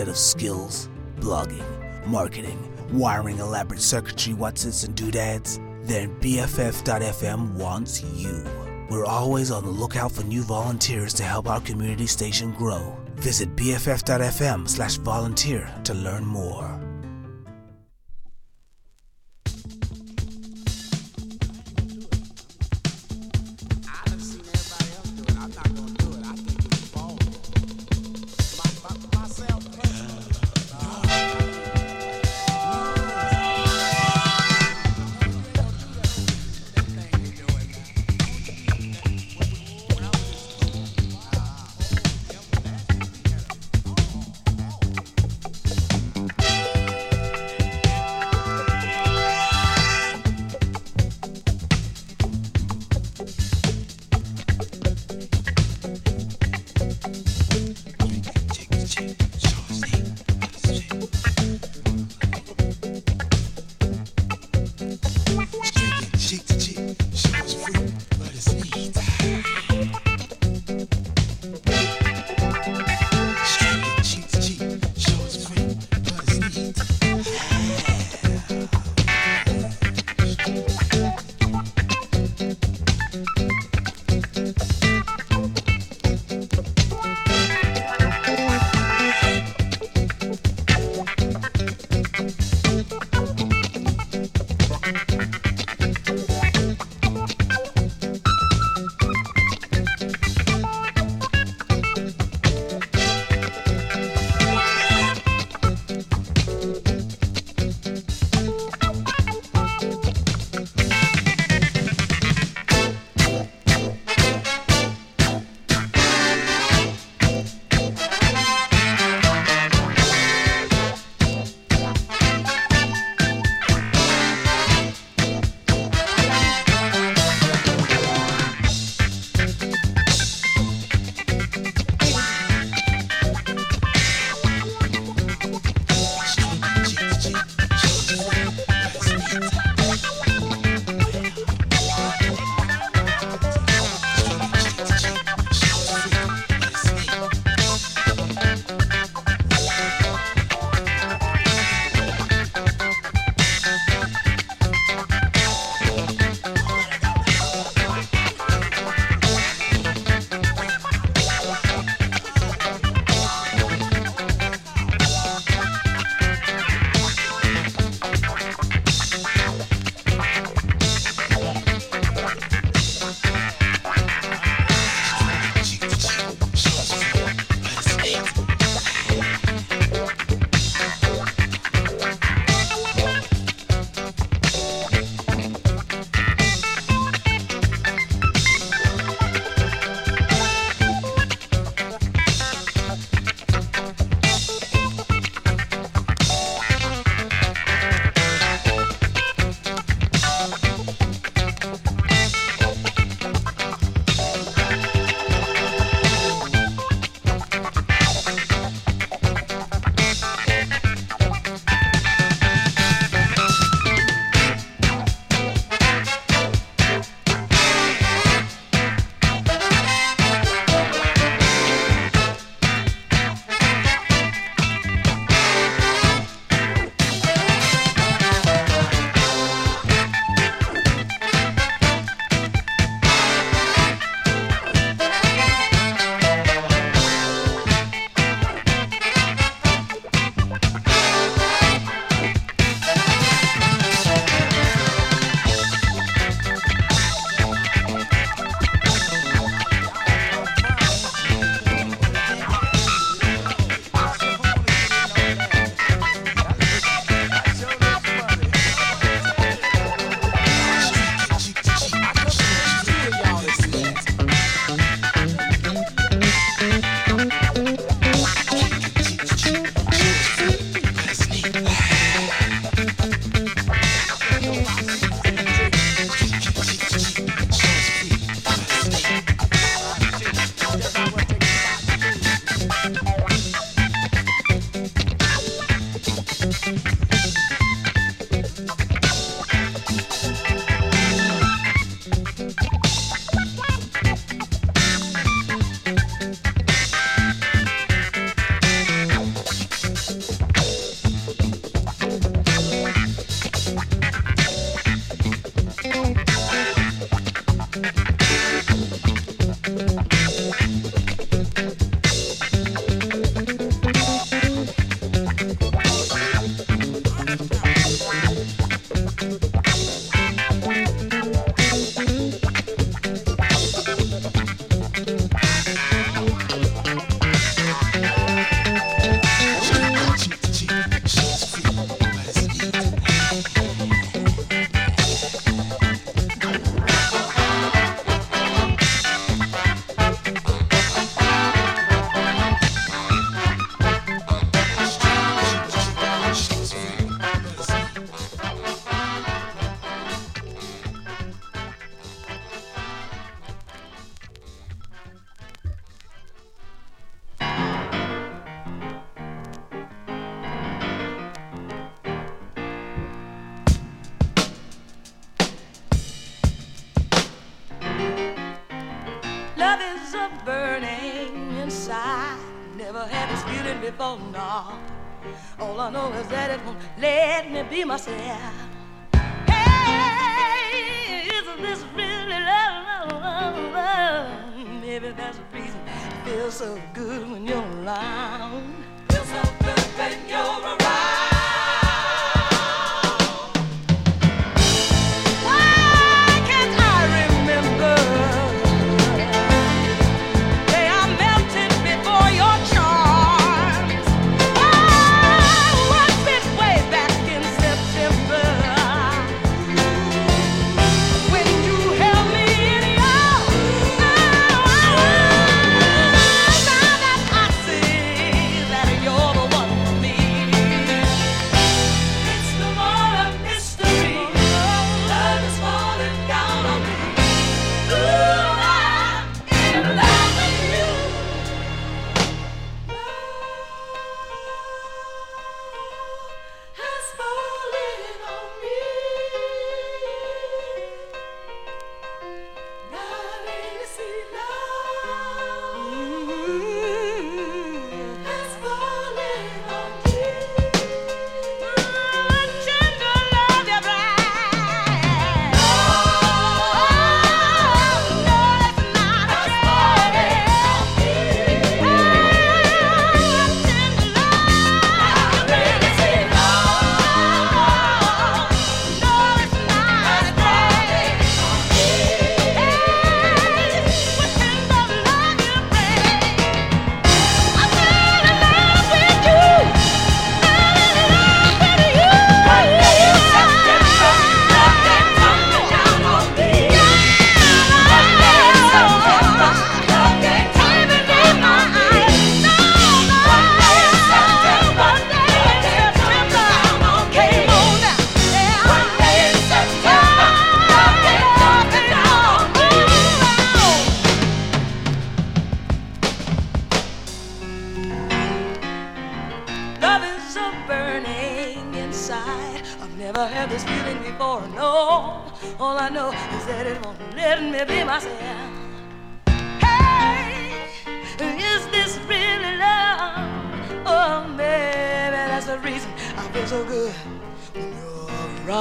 Set 0.00 0.08
of 0.08 0.16
skills? 0.16 0.88
Blogging, 1.20 1.66
marketing, 2.06 2.58
wiring 2.90 3.38
elaborate 3.38 3.82
circuitry 3.82 4.32
whatsits 4.32 4.82
and 4.82 4.94
doodads? 4.94 5.60
Then 5.82 6.18
BFF.FM 6.20 7.52
wants 7.52 8.02
you. 8.02 8.42
We're 8.88 9.04
always 9.04 9.50
on 9.50 9.64
the 9.64 9.70
lookout 9.70 10.12
for 10.12 10.24
new 10.24 10.42
volunteers 10.42 11.12
to 11.14 11.22
help 11.22 11.48
our 11.48 11.60
community 11.60 12.06
station 12.06 12.52
grow. 12.52 12.96
Visit 13.16 13.54
BFF.FM 13.56 14.66
slash 14.68 14.96
volunteer 14.96 15.70
to 15.84 15.92
learn 15.92 16.24
more. 16.24 16.69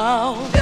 You're 0.09 0.58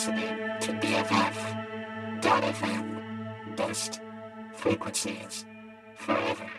listening 0.00 0.38
to 0.60 0.72
BFF.FM. 0.80 1.56
Best 3.54 4.00
frequencies 4.54 5.44
forever. 5.94 6.50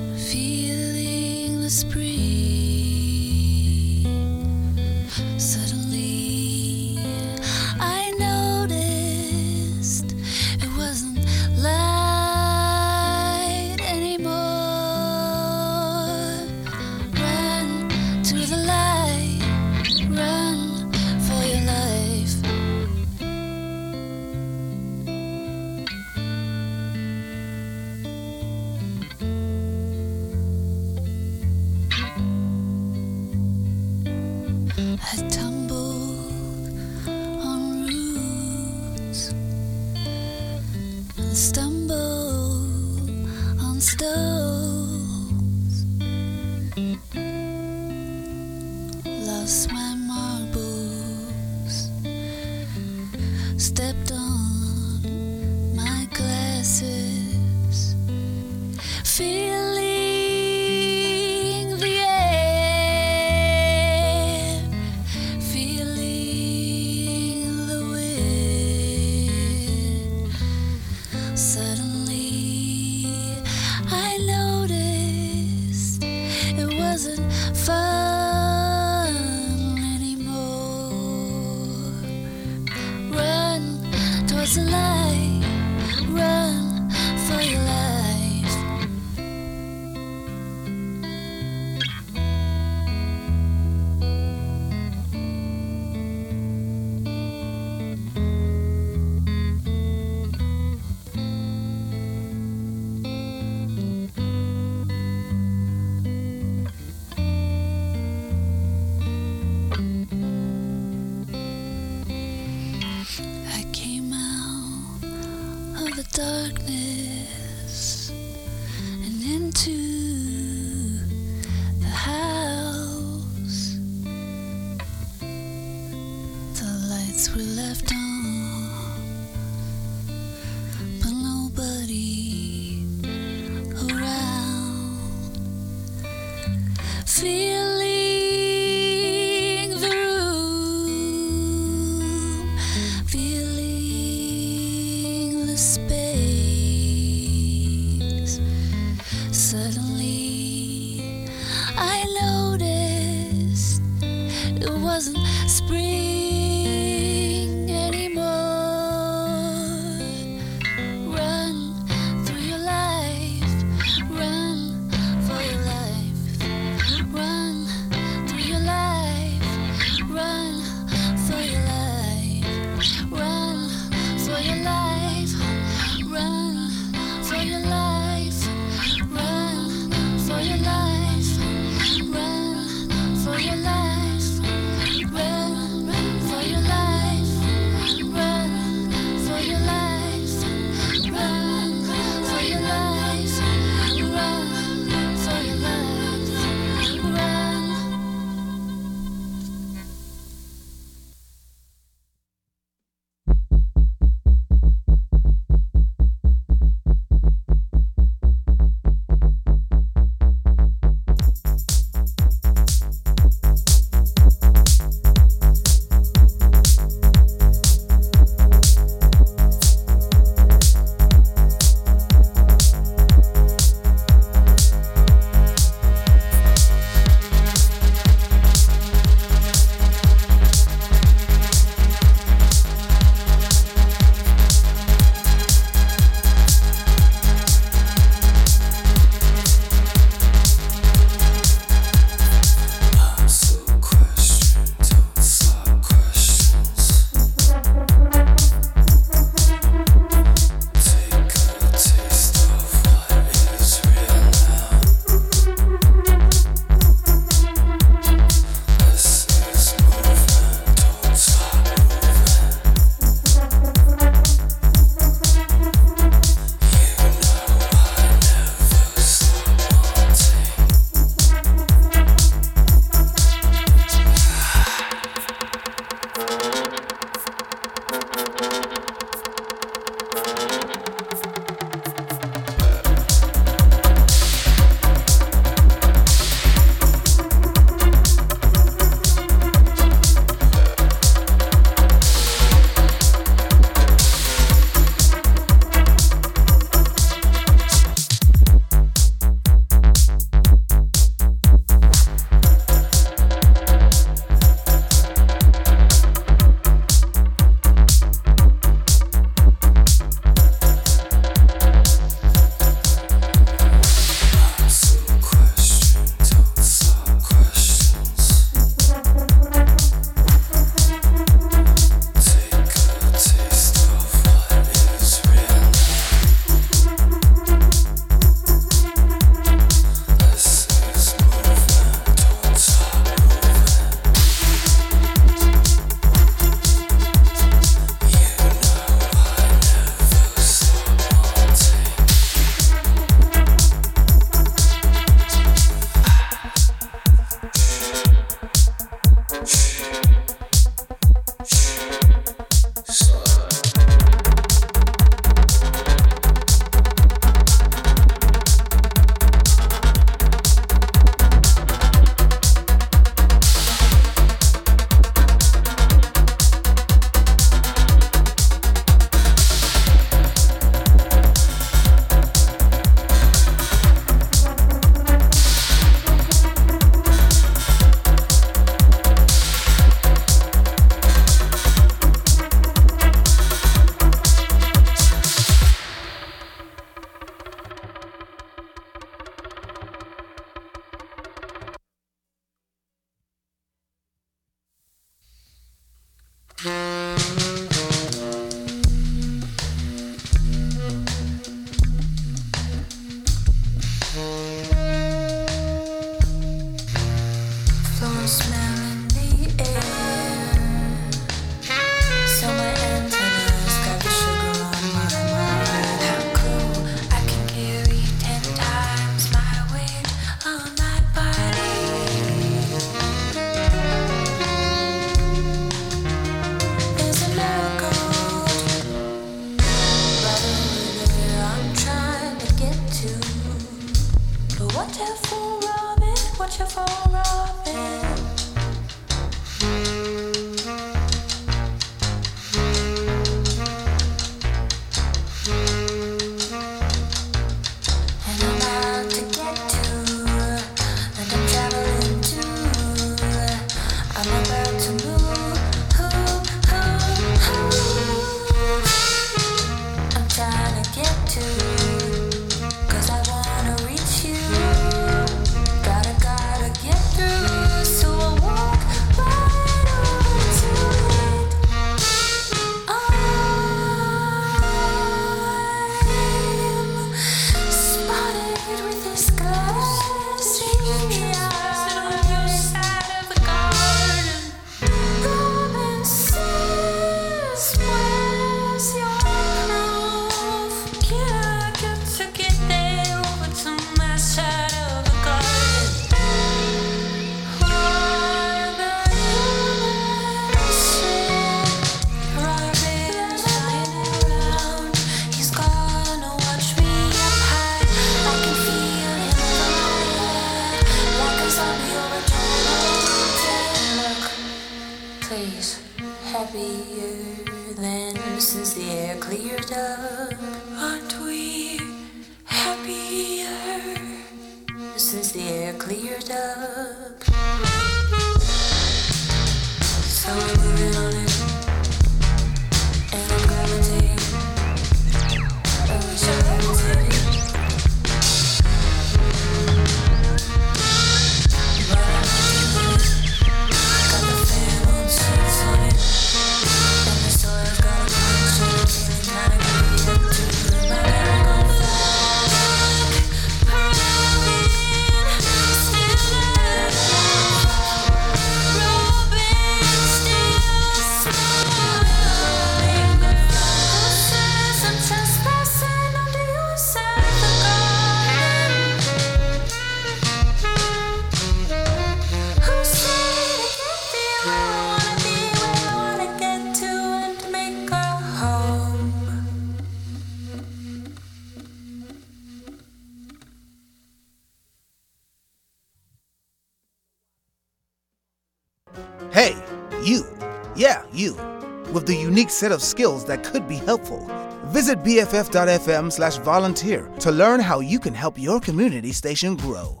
set 592.61 592.71
of 592.71 592.81
skills 592.83 593.25
that 593.25 593.43
could 593.43 593.67
be 593.67 593.77
helpful. 593.77 594.21
Visit 594.65 594.97
bff.fm/volunteer 595.03 597.01
to 597.19 597.31
learn 597.31 597.59
how 597.59 597.79
you 597.79 597.99
can 597.99 598.13
help 598.13 598.37
your 598.37 598.59
community 598.59 599.11
station 599.11 599.55
grow. 599.55 600.00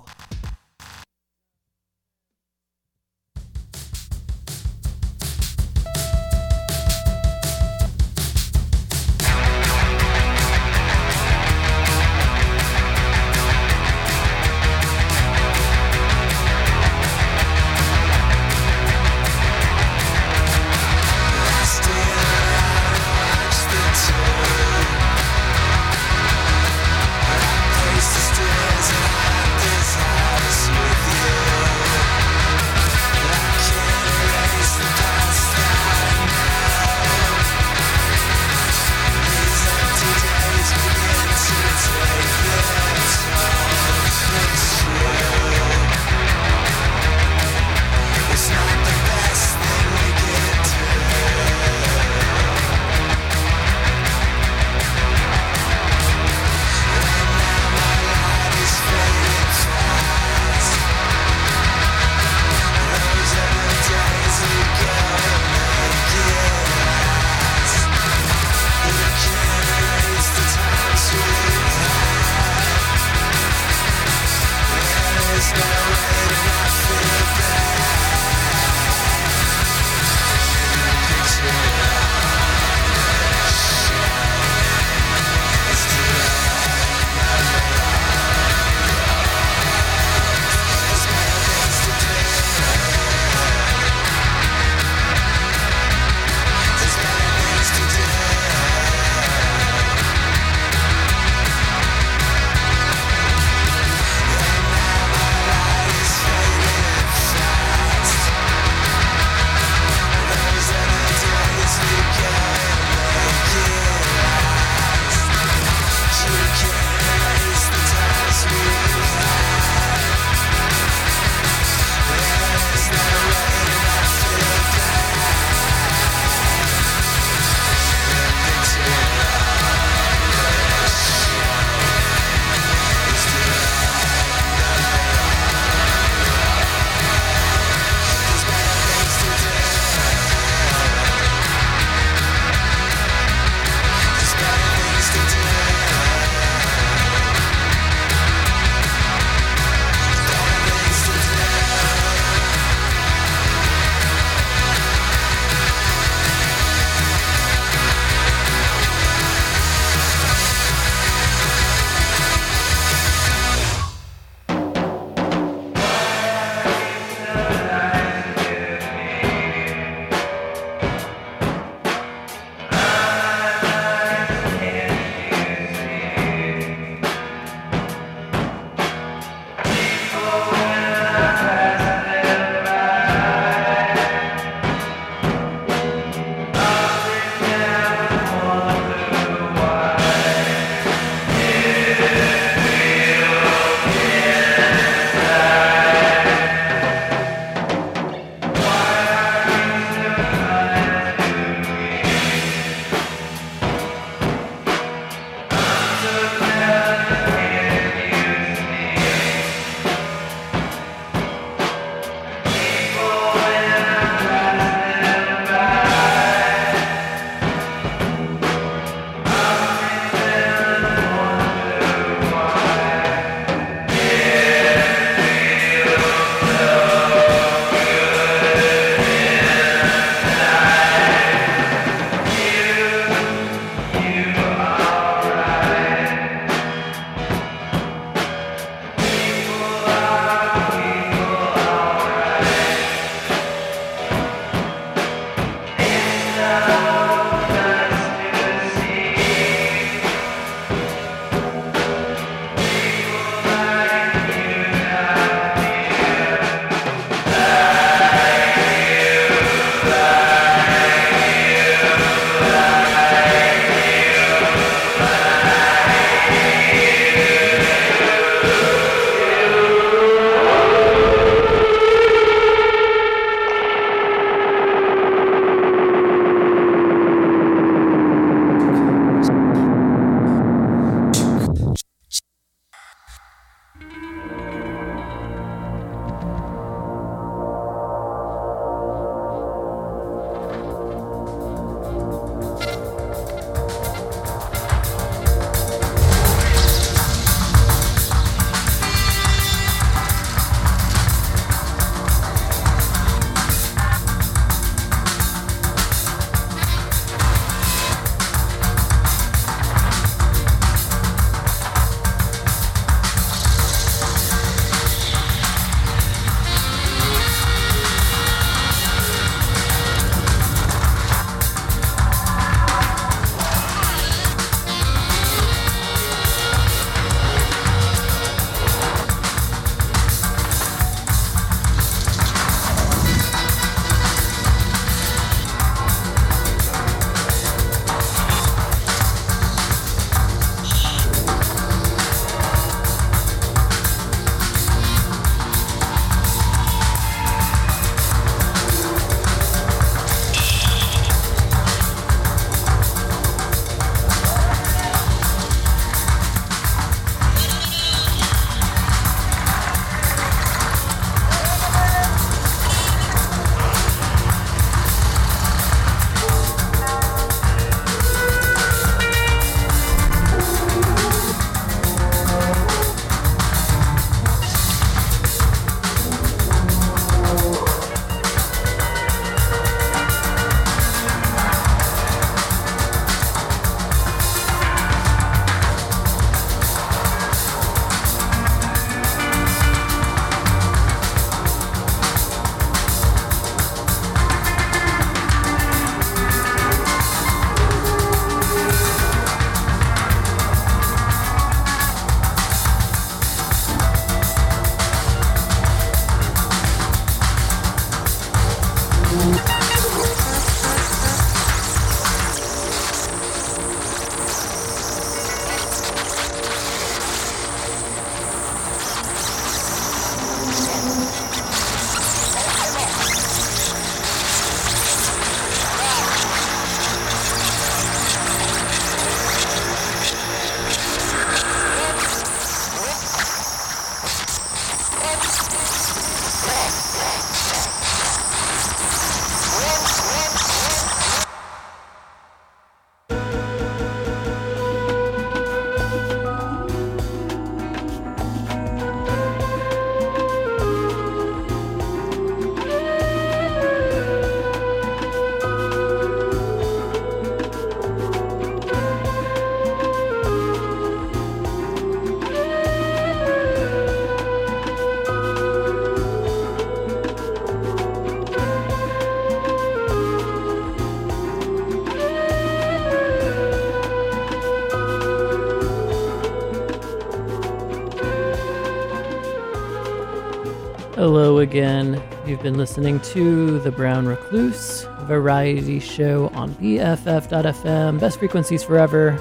Hello 481.13 481.39
again. 481.39 482.01
You've 482.25 482.41
been 482.41 482.57
listening 482.57 483.01
to 483.01 483.59
The 483.59 483.69
Brown 483.69 484.07
Recluse 484.07 484.87
variety 485.01 485.77
show 485.77 486.29
on 486.29 486.55
BFF.FM. 486.55 487.99
Best 487.99 488.17
frequencies 488.17 488.63
forever. 488.63 489.17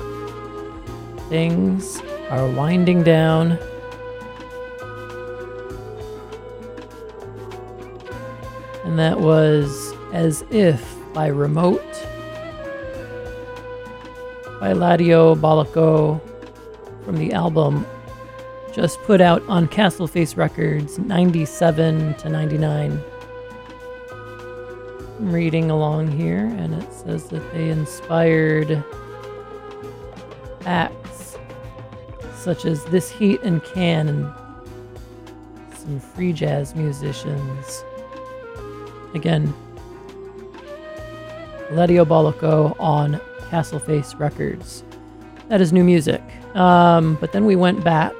Things 1.28 2.00
are 2.30 2.46
winding 2.46 3.02
down. 3.02 3.58
And 8.84 8.96
that 8.96 9.18
was 9.18 9.92
As 10.12 10.44
If 10.48 10.94
by 11.12 11.26
Remote 11.26 11.82
by 14.60 14.74
Ladio 14.74 15.34
Balaco 15.34 16.20
from 17.04 17.16
the 17.16 17.32
album 17.32 17.84
just 18.72 19.00
put 19.02 19.20
out 19.20 19.42
on 19.48 19.66
Castleface 19.68 20.36
Records 20.36 20.98
97 20.98 22.14
to 22.14 22.28
99. 22.28 23.02
I'm 25.18 25.32
reading 25.32 25.70
along 25.70 26.10
here 26.12 26.46
and 26.46 26.74
it 26.74 26.92
says 26.92 27.28
that 27.28 27.52
they 27.52 27.68
inspired 27.68 28.82
acts 30.64 31.36
such 32.36 32.64
as 32.64 32.84
This 32.86 33.10
Heat 33.10 33.40
and 33.42 33.62
Can 33.64 34.08
and 34.08 34.32
some 35.74 36.00
free 36.00 36.32
jazz 36.32 36.74
musicians. 36.74 37.84
Again, 39.14 39.52
Ledio 41.72 42.04
Boloco 42.04 42.74
on 42.78 43.20
Castleface 43.50 44.18
Records. 44.18 44.84
That 45.48 45.60
is 45.60 45.72
new 45.72 45.84
music. 45.84 46.22
Um, 46.54 47.16
but 47.20 47.32
then 47.32 47.44
we 47.44 47.56
went 47.56 47.84
back 47.84 48.12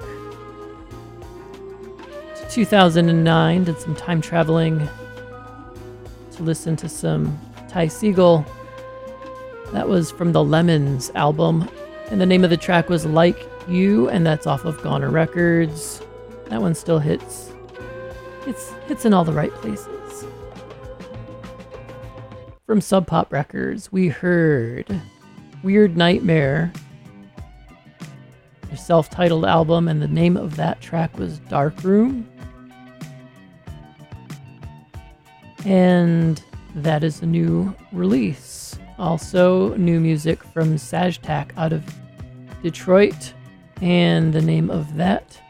2009, 2.51 3.62
did 3.62 3.78
some 3.78 3.94
time 3.94 4.20
traveling 4.20 4.89
to 6.32 6.43
listen 6.43 6.74
to 6.74 6.89
some 6.89 7.39
Ty 7.68 7.86
Segall 7.86 8.44
That 9.72 9.89
was 9.89 10.10
from 10.10 10.32
the 10.32 10.43
Lemons 10.43 11.12
album. 11.14 11.68
And 12.10 12.20
the 12.20 12.27
name 12.27 12.43
of 12.43 12.51
the 12.51 12.56
track 12.56 12.89
was 12.89 13.06
Like 13.06 13.39
You, 13.68 14.09
and 14.09 14.27
that's 14.27 14.48
off 14.48 14.64
of 14.64 14.82
Goner 14.82 15.10
Records. 15.10 16.02
That 16.48 16.60
one 16.60 16.74
still 16.74 16.98
hits. 16.98 17.52
It's 18.48 18.70
hits 18.89 19.05
in 19.05 19.14
all 19.14 19.24
the 19.24 19.32
right 19.32 19.52
places. 19.52 20.24
From 22.66 22.81
Sub 22.81 23.06
Pop 23.06 23.32
Records, 23.32 23.93
we 23.93 24.09
heard 24.09 25.01
Weird 25.62 25.97
Nightmare, 25.97 26.72
self 28.77 29.09
titled 29.09 29.44
album, 29.44 29.86
and 29.86 30.02
the 30.02 30.09
name 30.09 30.36
of 30.36 30.56
that 30.56 30.81
track 30.81 31.16
was 31.16 31.39
Dark 31.40 31.85
Room. 31.85 32.28
And 35.65 36.43
that 36.74 37.05
is 37.05 37.23
a 37.23 37.27
new 37.27 37.74
release. 37.93 38.78
Also, 38.99 39.74
new 39.77 40.01
music 40.01 40.43
from 40.43 40.77
Saajtak 40.77 41.51
out 41.57 41.73
of 41.73 41.85
Detroit. 42.62 43.32
And 43.81 44.32
the 44.32 44.43
name 44.43 44.70
of 44.70 44.97
that 44.97 45.41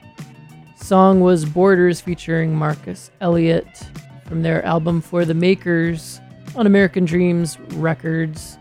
song 0.76 1.20
was 1.20 1.44
Borders 1.44 2.00
featuring 2.00 2.54
Marcus 2.54 3.10
Elliott 3.20 3.88
from 4.26 4.42
their 4.42 4.64
album 4.64 5.00
For 5.00 5.24
the 5.24 5.34
Makers 5.34 6.20
on 6.54 6.66
American 6.66 7.04
Dreams 7.04 7.58
Records. 7.74 8.56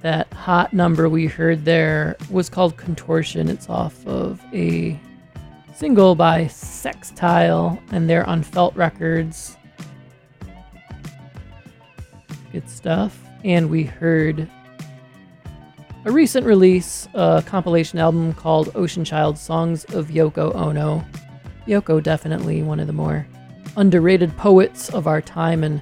That 0.00 0.32
hot 0.32 0.72
number 0.72 1.10
we 1.10 1.26
heard 1.26 1.66
there 1.66 2.16
was 2.30 2.48
called 2.48 2.78
Contortion. 2.78 3.48
It's 3.48 3.68
off 3.68 4.06
of 4.06 4.42
a 4.54 4.98
single 5.80 6.14
by 6.14 6.46
Sextile, 6.46 7.82
and 7.90 8.08
they're 8.08 8.28
on 8.28 8.44
Felte 8.44 8.76
Records. 8.76 9.56
Good 12.52 12.68
stuff. 12.68 13.18
And 13.44 13.70
we 13.70 13.84
heard 13.84 14.46
a 16.04 16.12
recent 16.12 16.44
release, 16.44 17.08
a 17.14 17.42
compilation 17.46 17.98
album 17.98 18.34
called 18.34 18.72
Ocean 18.74 19.06
Child 19.06 19.38
Songs 19.38 19.84
of 19.94 20.08
Yoko 20.08 20.54
Ono. 20.54 21.02
Yoko, 21.66 22.02
definitely 22.02 22.62
one 22.62 22.78
of 22.78 22.86
the 22.86 22.92
more 22.92 23.26
underrated 23.78 24.36
poets 24.36 24.90
of 24.90 25.06
our 25.06 25.22
time 25.22 25.64
and 25.64 25.80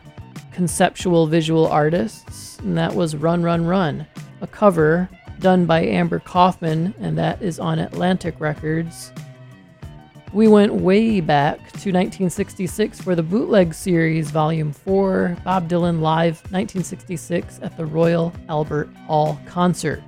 conceptual 0.53 1.27
visual 1.27 1.67
artists. 1.67 2.57
And 2.61 2.79
that 2.79 2.95
was 2.95 3.17
Run, 3.17 3.43
Run, 3.43 3.67
Run, 3.67 4.07
a 4.43 4.47
cover 4.47 5.09
done 5.41 5.67
by 5.67 5.81
Amber 5.83 6.21
Coffman, 6.21 6.95
and 7.01 7.19
that 7.19 7.43
is 7.43 7.59
on 7.59 7.81
Atlantic 7.81 8.39
Records. 8.39 9.11
We 10.33 10.47
went 10.47 10.75
way 10.75 11.23
back 11.23 11.57
to 11.59 11.91
1966 11.91 13.01
for 13.01 13.15
the 13.15 13.23
Bootleg 13.23 13.73
Series, 13.73 14.31
Volume 14.31 14.75
4, 14.75 15.39
Bob 15.43 15.71
Dylan 15.71 16.01
Live 16.03 16.43
1966 16.51 17.61
at 17.63 17.75
the 17.79 17.87
Royal 17.87 18.35
Albert 18.51 18.91
Hall 19.07 19.41
concert. 19.47 20.03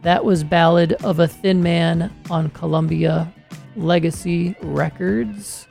That 0.00 0.24
was 0.24 0.44
Ballad 0.44 0.94
of 1.04 1.18
a 1.18 1.28
Thin 1.28 1.62
Man 1.62 2.10
on 2.30 2.48
Columbia 2.50 3.30
Legacy 3.76 4.56
Records. 4.62 5.66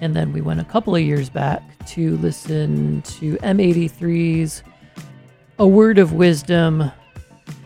And 0.00 0.16
then 0.16 0.32
we 0.32 0.40
went 0.40 0.60
a 0.60 0.64
couple 0.64 0.96
of 0.96 1.02
years 1.02 1.28
back 1.28 1.62
to 1.88 2.16
listen 2.18 3.02
to 3.02 3.36
M83's 3.38 4.62
A 5.58 5.66
Word 5.66 5.98
of 5.98 6.14
Wisdom 6.14 6.90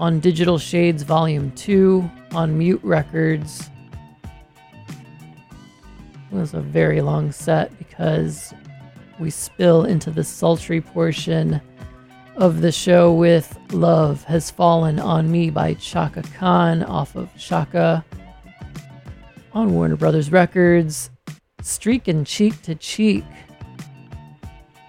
on 0.00 0.20
Digital 0.20 0.58
Shades 0.58 1.02
Volume 1.02 1.50
2 1.52 2.10
on 2.32 2.56
Mute 2.58 2.80
Records. 2.82 3.70
It 6.30 6.34
was 6.34 6.54
a 6.54 6.60
very 6.60 7.00
long 7.00 7.32
set 7.32 7.76
because 7.78 8.52
we 9.18 9.30
spill 9.30 9.84
into 9.84 10.10
the 10.10 10.24
sultry 10.24 10.80
portion 10.80 11.60
of 12.36 12.60
the 12.60 12.72
show 12.72 13.12
with 13.12 13.56
Love 13.72 14.24
Has 14.24 14.50
Fallen 14.50 14.98
on 14.98 15.30
Me 15.30 15.50
by 15.50 15.74
Chaka 15.74 16.22
Khan 16.36 16.82
off 16.82 17.14
of 17.14 17.30
Chaka 17.38 18.04
on 19.52 19.72
Warner 19.72 19.96
Brothers 19.96 20.32
Records. 20.32 21.10
Streakin' 21.62 22.26
Cheek 22.26 22.60
to 22.62 22.74
Cheek 22.74 23.24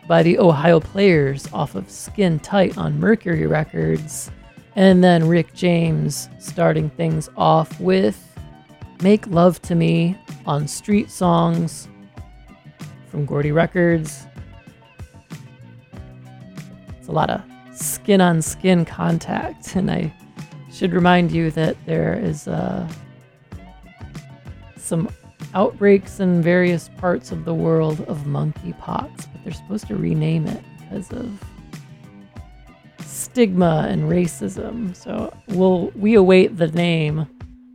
by 0.07 0.23
the 0.23 0.38
Ohio 0.39 0.80
Players 0.80 1.47
off 1.53 1.76
of 1.76 1.89
Skin 1.89 2.39
Tight 2.39 2.77
on 2.77 2.99
Mercury 2.99 3.47
Records. 3.47 4.31
And 4.76 5.02
then 5.02 5.27
Rick 5.27 5.53
James 5.53 6.30
starting 6.38 6.89
things 6.89 7.30
off 7.38 7.80
with 7.80 8.38
Make 9.02 9.26
Love 9.27 9.61
to 9.64 9.76
Me 9.76 10.18
on 10.45 10.68
Street 10.68 11.10
Songs 11.10 11.88
from 13.07 13.26
Gordy 13.26 13.53
Records. 13.53 14.27
It's 16.97 17.07
a 17.07 17.11
lot 17.14 17.30
of 17.30 17.41
skin 17.73 18.19
on 18.19 18.41
skin 18.41 18.84
contact, 18.84 19.76
and 19.76 19.89
I 19.89 20.14
should 20.72 20.91
remind 20.91 21.31
you 21.31 21.52
that 21.52 21.77
there 21.85 22.14
is 22.14 22.47
uh, 22.47 22.85
some 24.76 25.07
outbreaks 25.53 26.19
in 26.19 26.41
various 26.41 26.89
parts 26.97 27.31
of 27.31 27.45
the 27.45 27.53
world 27.53 28.02
of 28.02 28.23
monkeypox, 28.26 29.27
but 29.31 29.43
they're 29.43 29.53
supposed 29.53 29.88
to 29.88 29.95
rename 29.95 30.47
it 30.47 30.61
because 30.80 31.11
of 31.11 31.41
stigma 33.36 33.86
and 33.90 34.03
racism. 34.03 34.95
So 34.95 35.36
we'll 35.49 35.91
we 35.94 36.14
await 36.14 36.56
the 36.56 36.70
name 36.70 37.28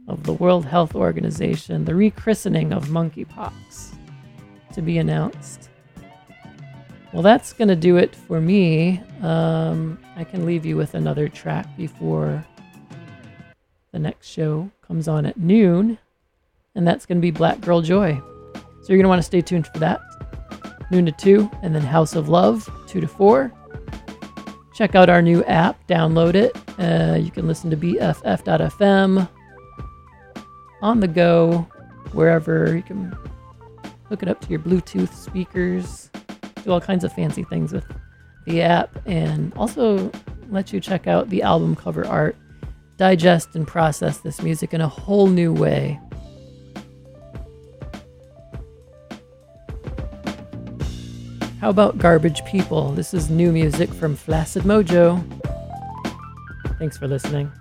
of 0.09 0.23
the 0.23 0.32
World 0.32 0.65
Health 0.65 0.95
Organization, 0.95 1.85
the 1.85 1.93
rechristening 1.93 2.74
of 2.74 2.87
monkeypox 2.87 3.93
to 4.73 4.81
be 4.81 4.97
announced. 4.97 5.69
Well, 7.12 7.23
that's 7.23 7.53
going 7.53 7.69
to 7.69 7.77
do 7.77 7.99
it 7.99 8.16
for 8.16 8.41
me. 8.41 9.03
Um, 9.20 9.99
I 10.16 10.24
can 10.24 10.47
leave 10.47 10.65
you 10.65 10.78
with 10.78 10.95
another 10.95 11.28
track 11.28 11.66
before 11.77 12.43
the 13.93 13.99
next 13.99 14.28
show 14.28 14.70
comes 14.81 15.09
on 15.09 15.27
at 15.27 15.37
noon, 15.37 15.99
and 16.74 16.89
that's 16.89 17.05
going 17.05 17.19
to 17.19 17.23
be 17.23 17.31
Black 17.31 17.61
Girl 17.61 17.82
Joy. 17.82 18.19
So 18.55 18.87
you're 18.89 18.97
going 18.97 19.03
to 19.03 19.09
want 19.11 19.19
to 19.19 19.24
stay 19.24 19.43
tuned 19.43 19.66
for 19.66 19.78
that. 19.81 20.01
Noon 20.91 21.05
to 21.05 21.12
2, 21.12 21.51
and 21.62 21.74
then 21.74 21.82
House 21.82 22.16
of 22.16 22.31
Love, 22.31 22.66
2 22.89 23.03
to 23.03 23.07
4. 23.07 23.53
Check 24.81 24.94
out 24.94 25.11
our 25.11 25.20
new 25.20 25.44
app, 25.44 25.86
download 25.89 26.35
it. 26.35 26.57
Uh, 26.78 27.19
you 27.19 27.31
can 27.31 27.47
listen 27.47 27.69
to 27.69 27.77
BFF.fm 27.77 29.28
on 30.81 31.01
the 31.01 31.07
go, 31.07 31.69
wherever. 32.12 32.74
You 32.74 32.82
can 32.82 33.15
hook 34.09 34.23
it 34.23 34.31
up 34.31 34.40
to 34.40 34.48
your 34.48 34.61
Bluetooth 34.61 35.12
speakers, 35.12 36.09
do 36.65 36.73
all 36.73 36.81
kinds 36.81 37.05
of 37.05 37.12
fancy 37.12 37.44
things 37.44 37.74
with 37.74 37.85
the 38.47 38.62
app, 38.62 38.98
and 39.05 39.52
also 39.52 40.11
let 40.48 40.73
you 40.73 40.81
check 40.81 41.07
out 41.07 41.28
the 41.28 41.43
album 41.43 41.77
cover 41.77 42.07
art, 42.07 42.35
digest 42.97 43.57
and 43.57 43.69
process 43.69 44.20
this 44.20 44.40
music 44.40 44.73
in 44.73 44.81
a 44.81 44.89
whole 44.89 45.27
new 45.27 45.52
way. 45.52 46.01
How 51.61 51.69
about 51.69 51.99
Garbage 51.99 52.43
People? 52.47 52.91
This 52.93 53.12
is 53.12 53.28
new 53.28 53.53
music 53.53 53.93
from 53.93 54.16
Flaccid 54.16 54.62
Mojo. 54.62 55.23
Thanks 56.78 56.97
for 56.97 57.07
listening. 57.07 57.53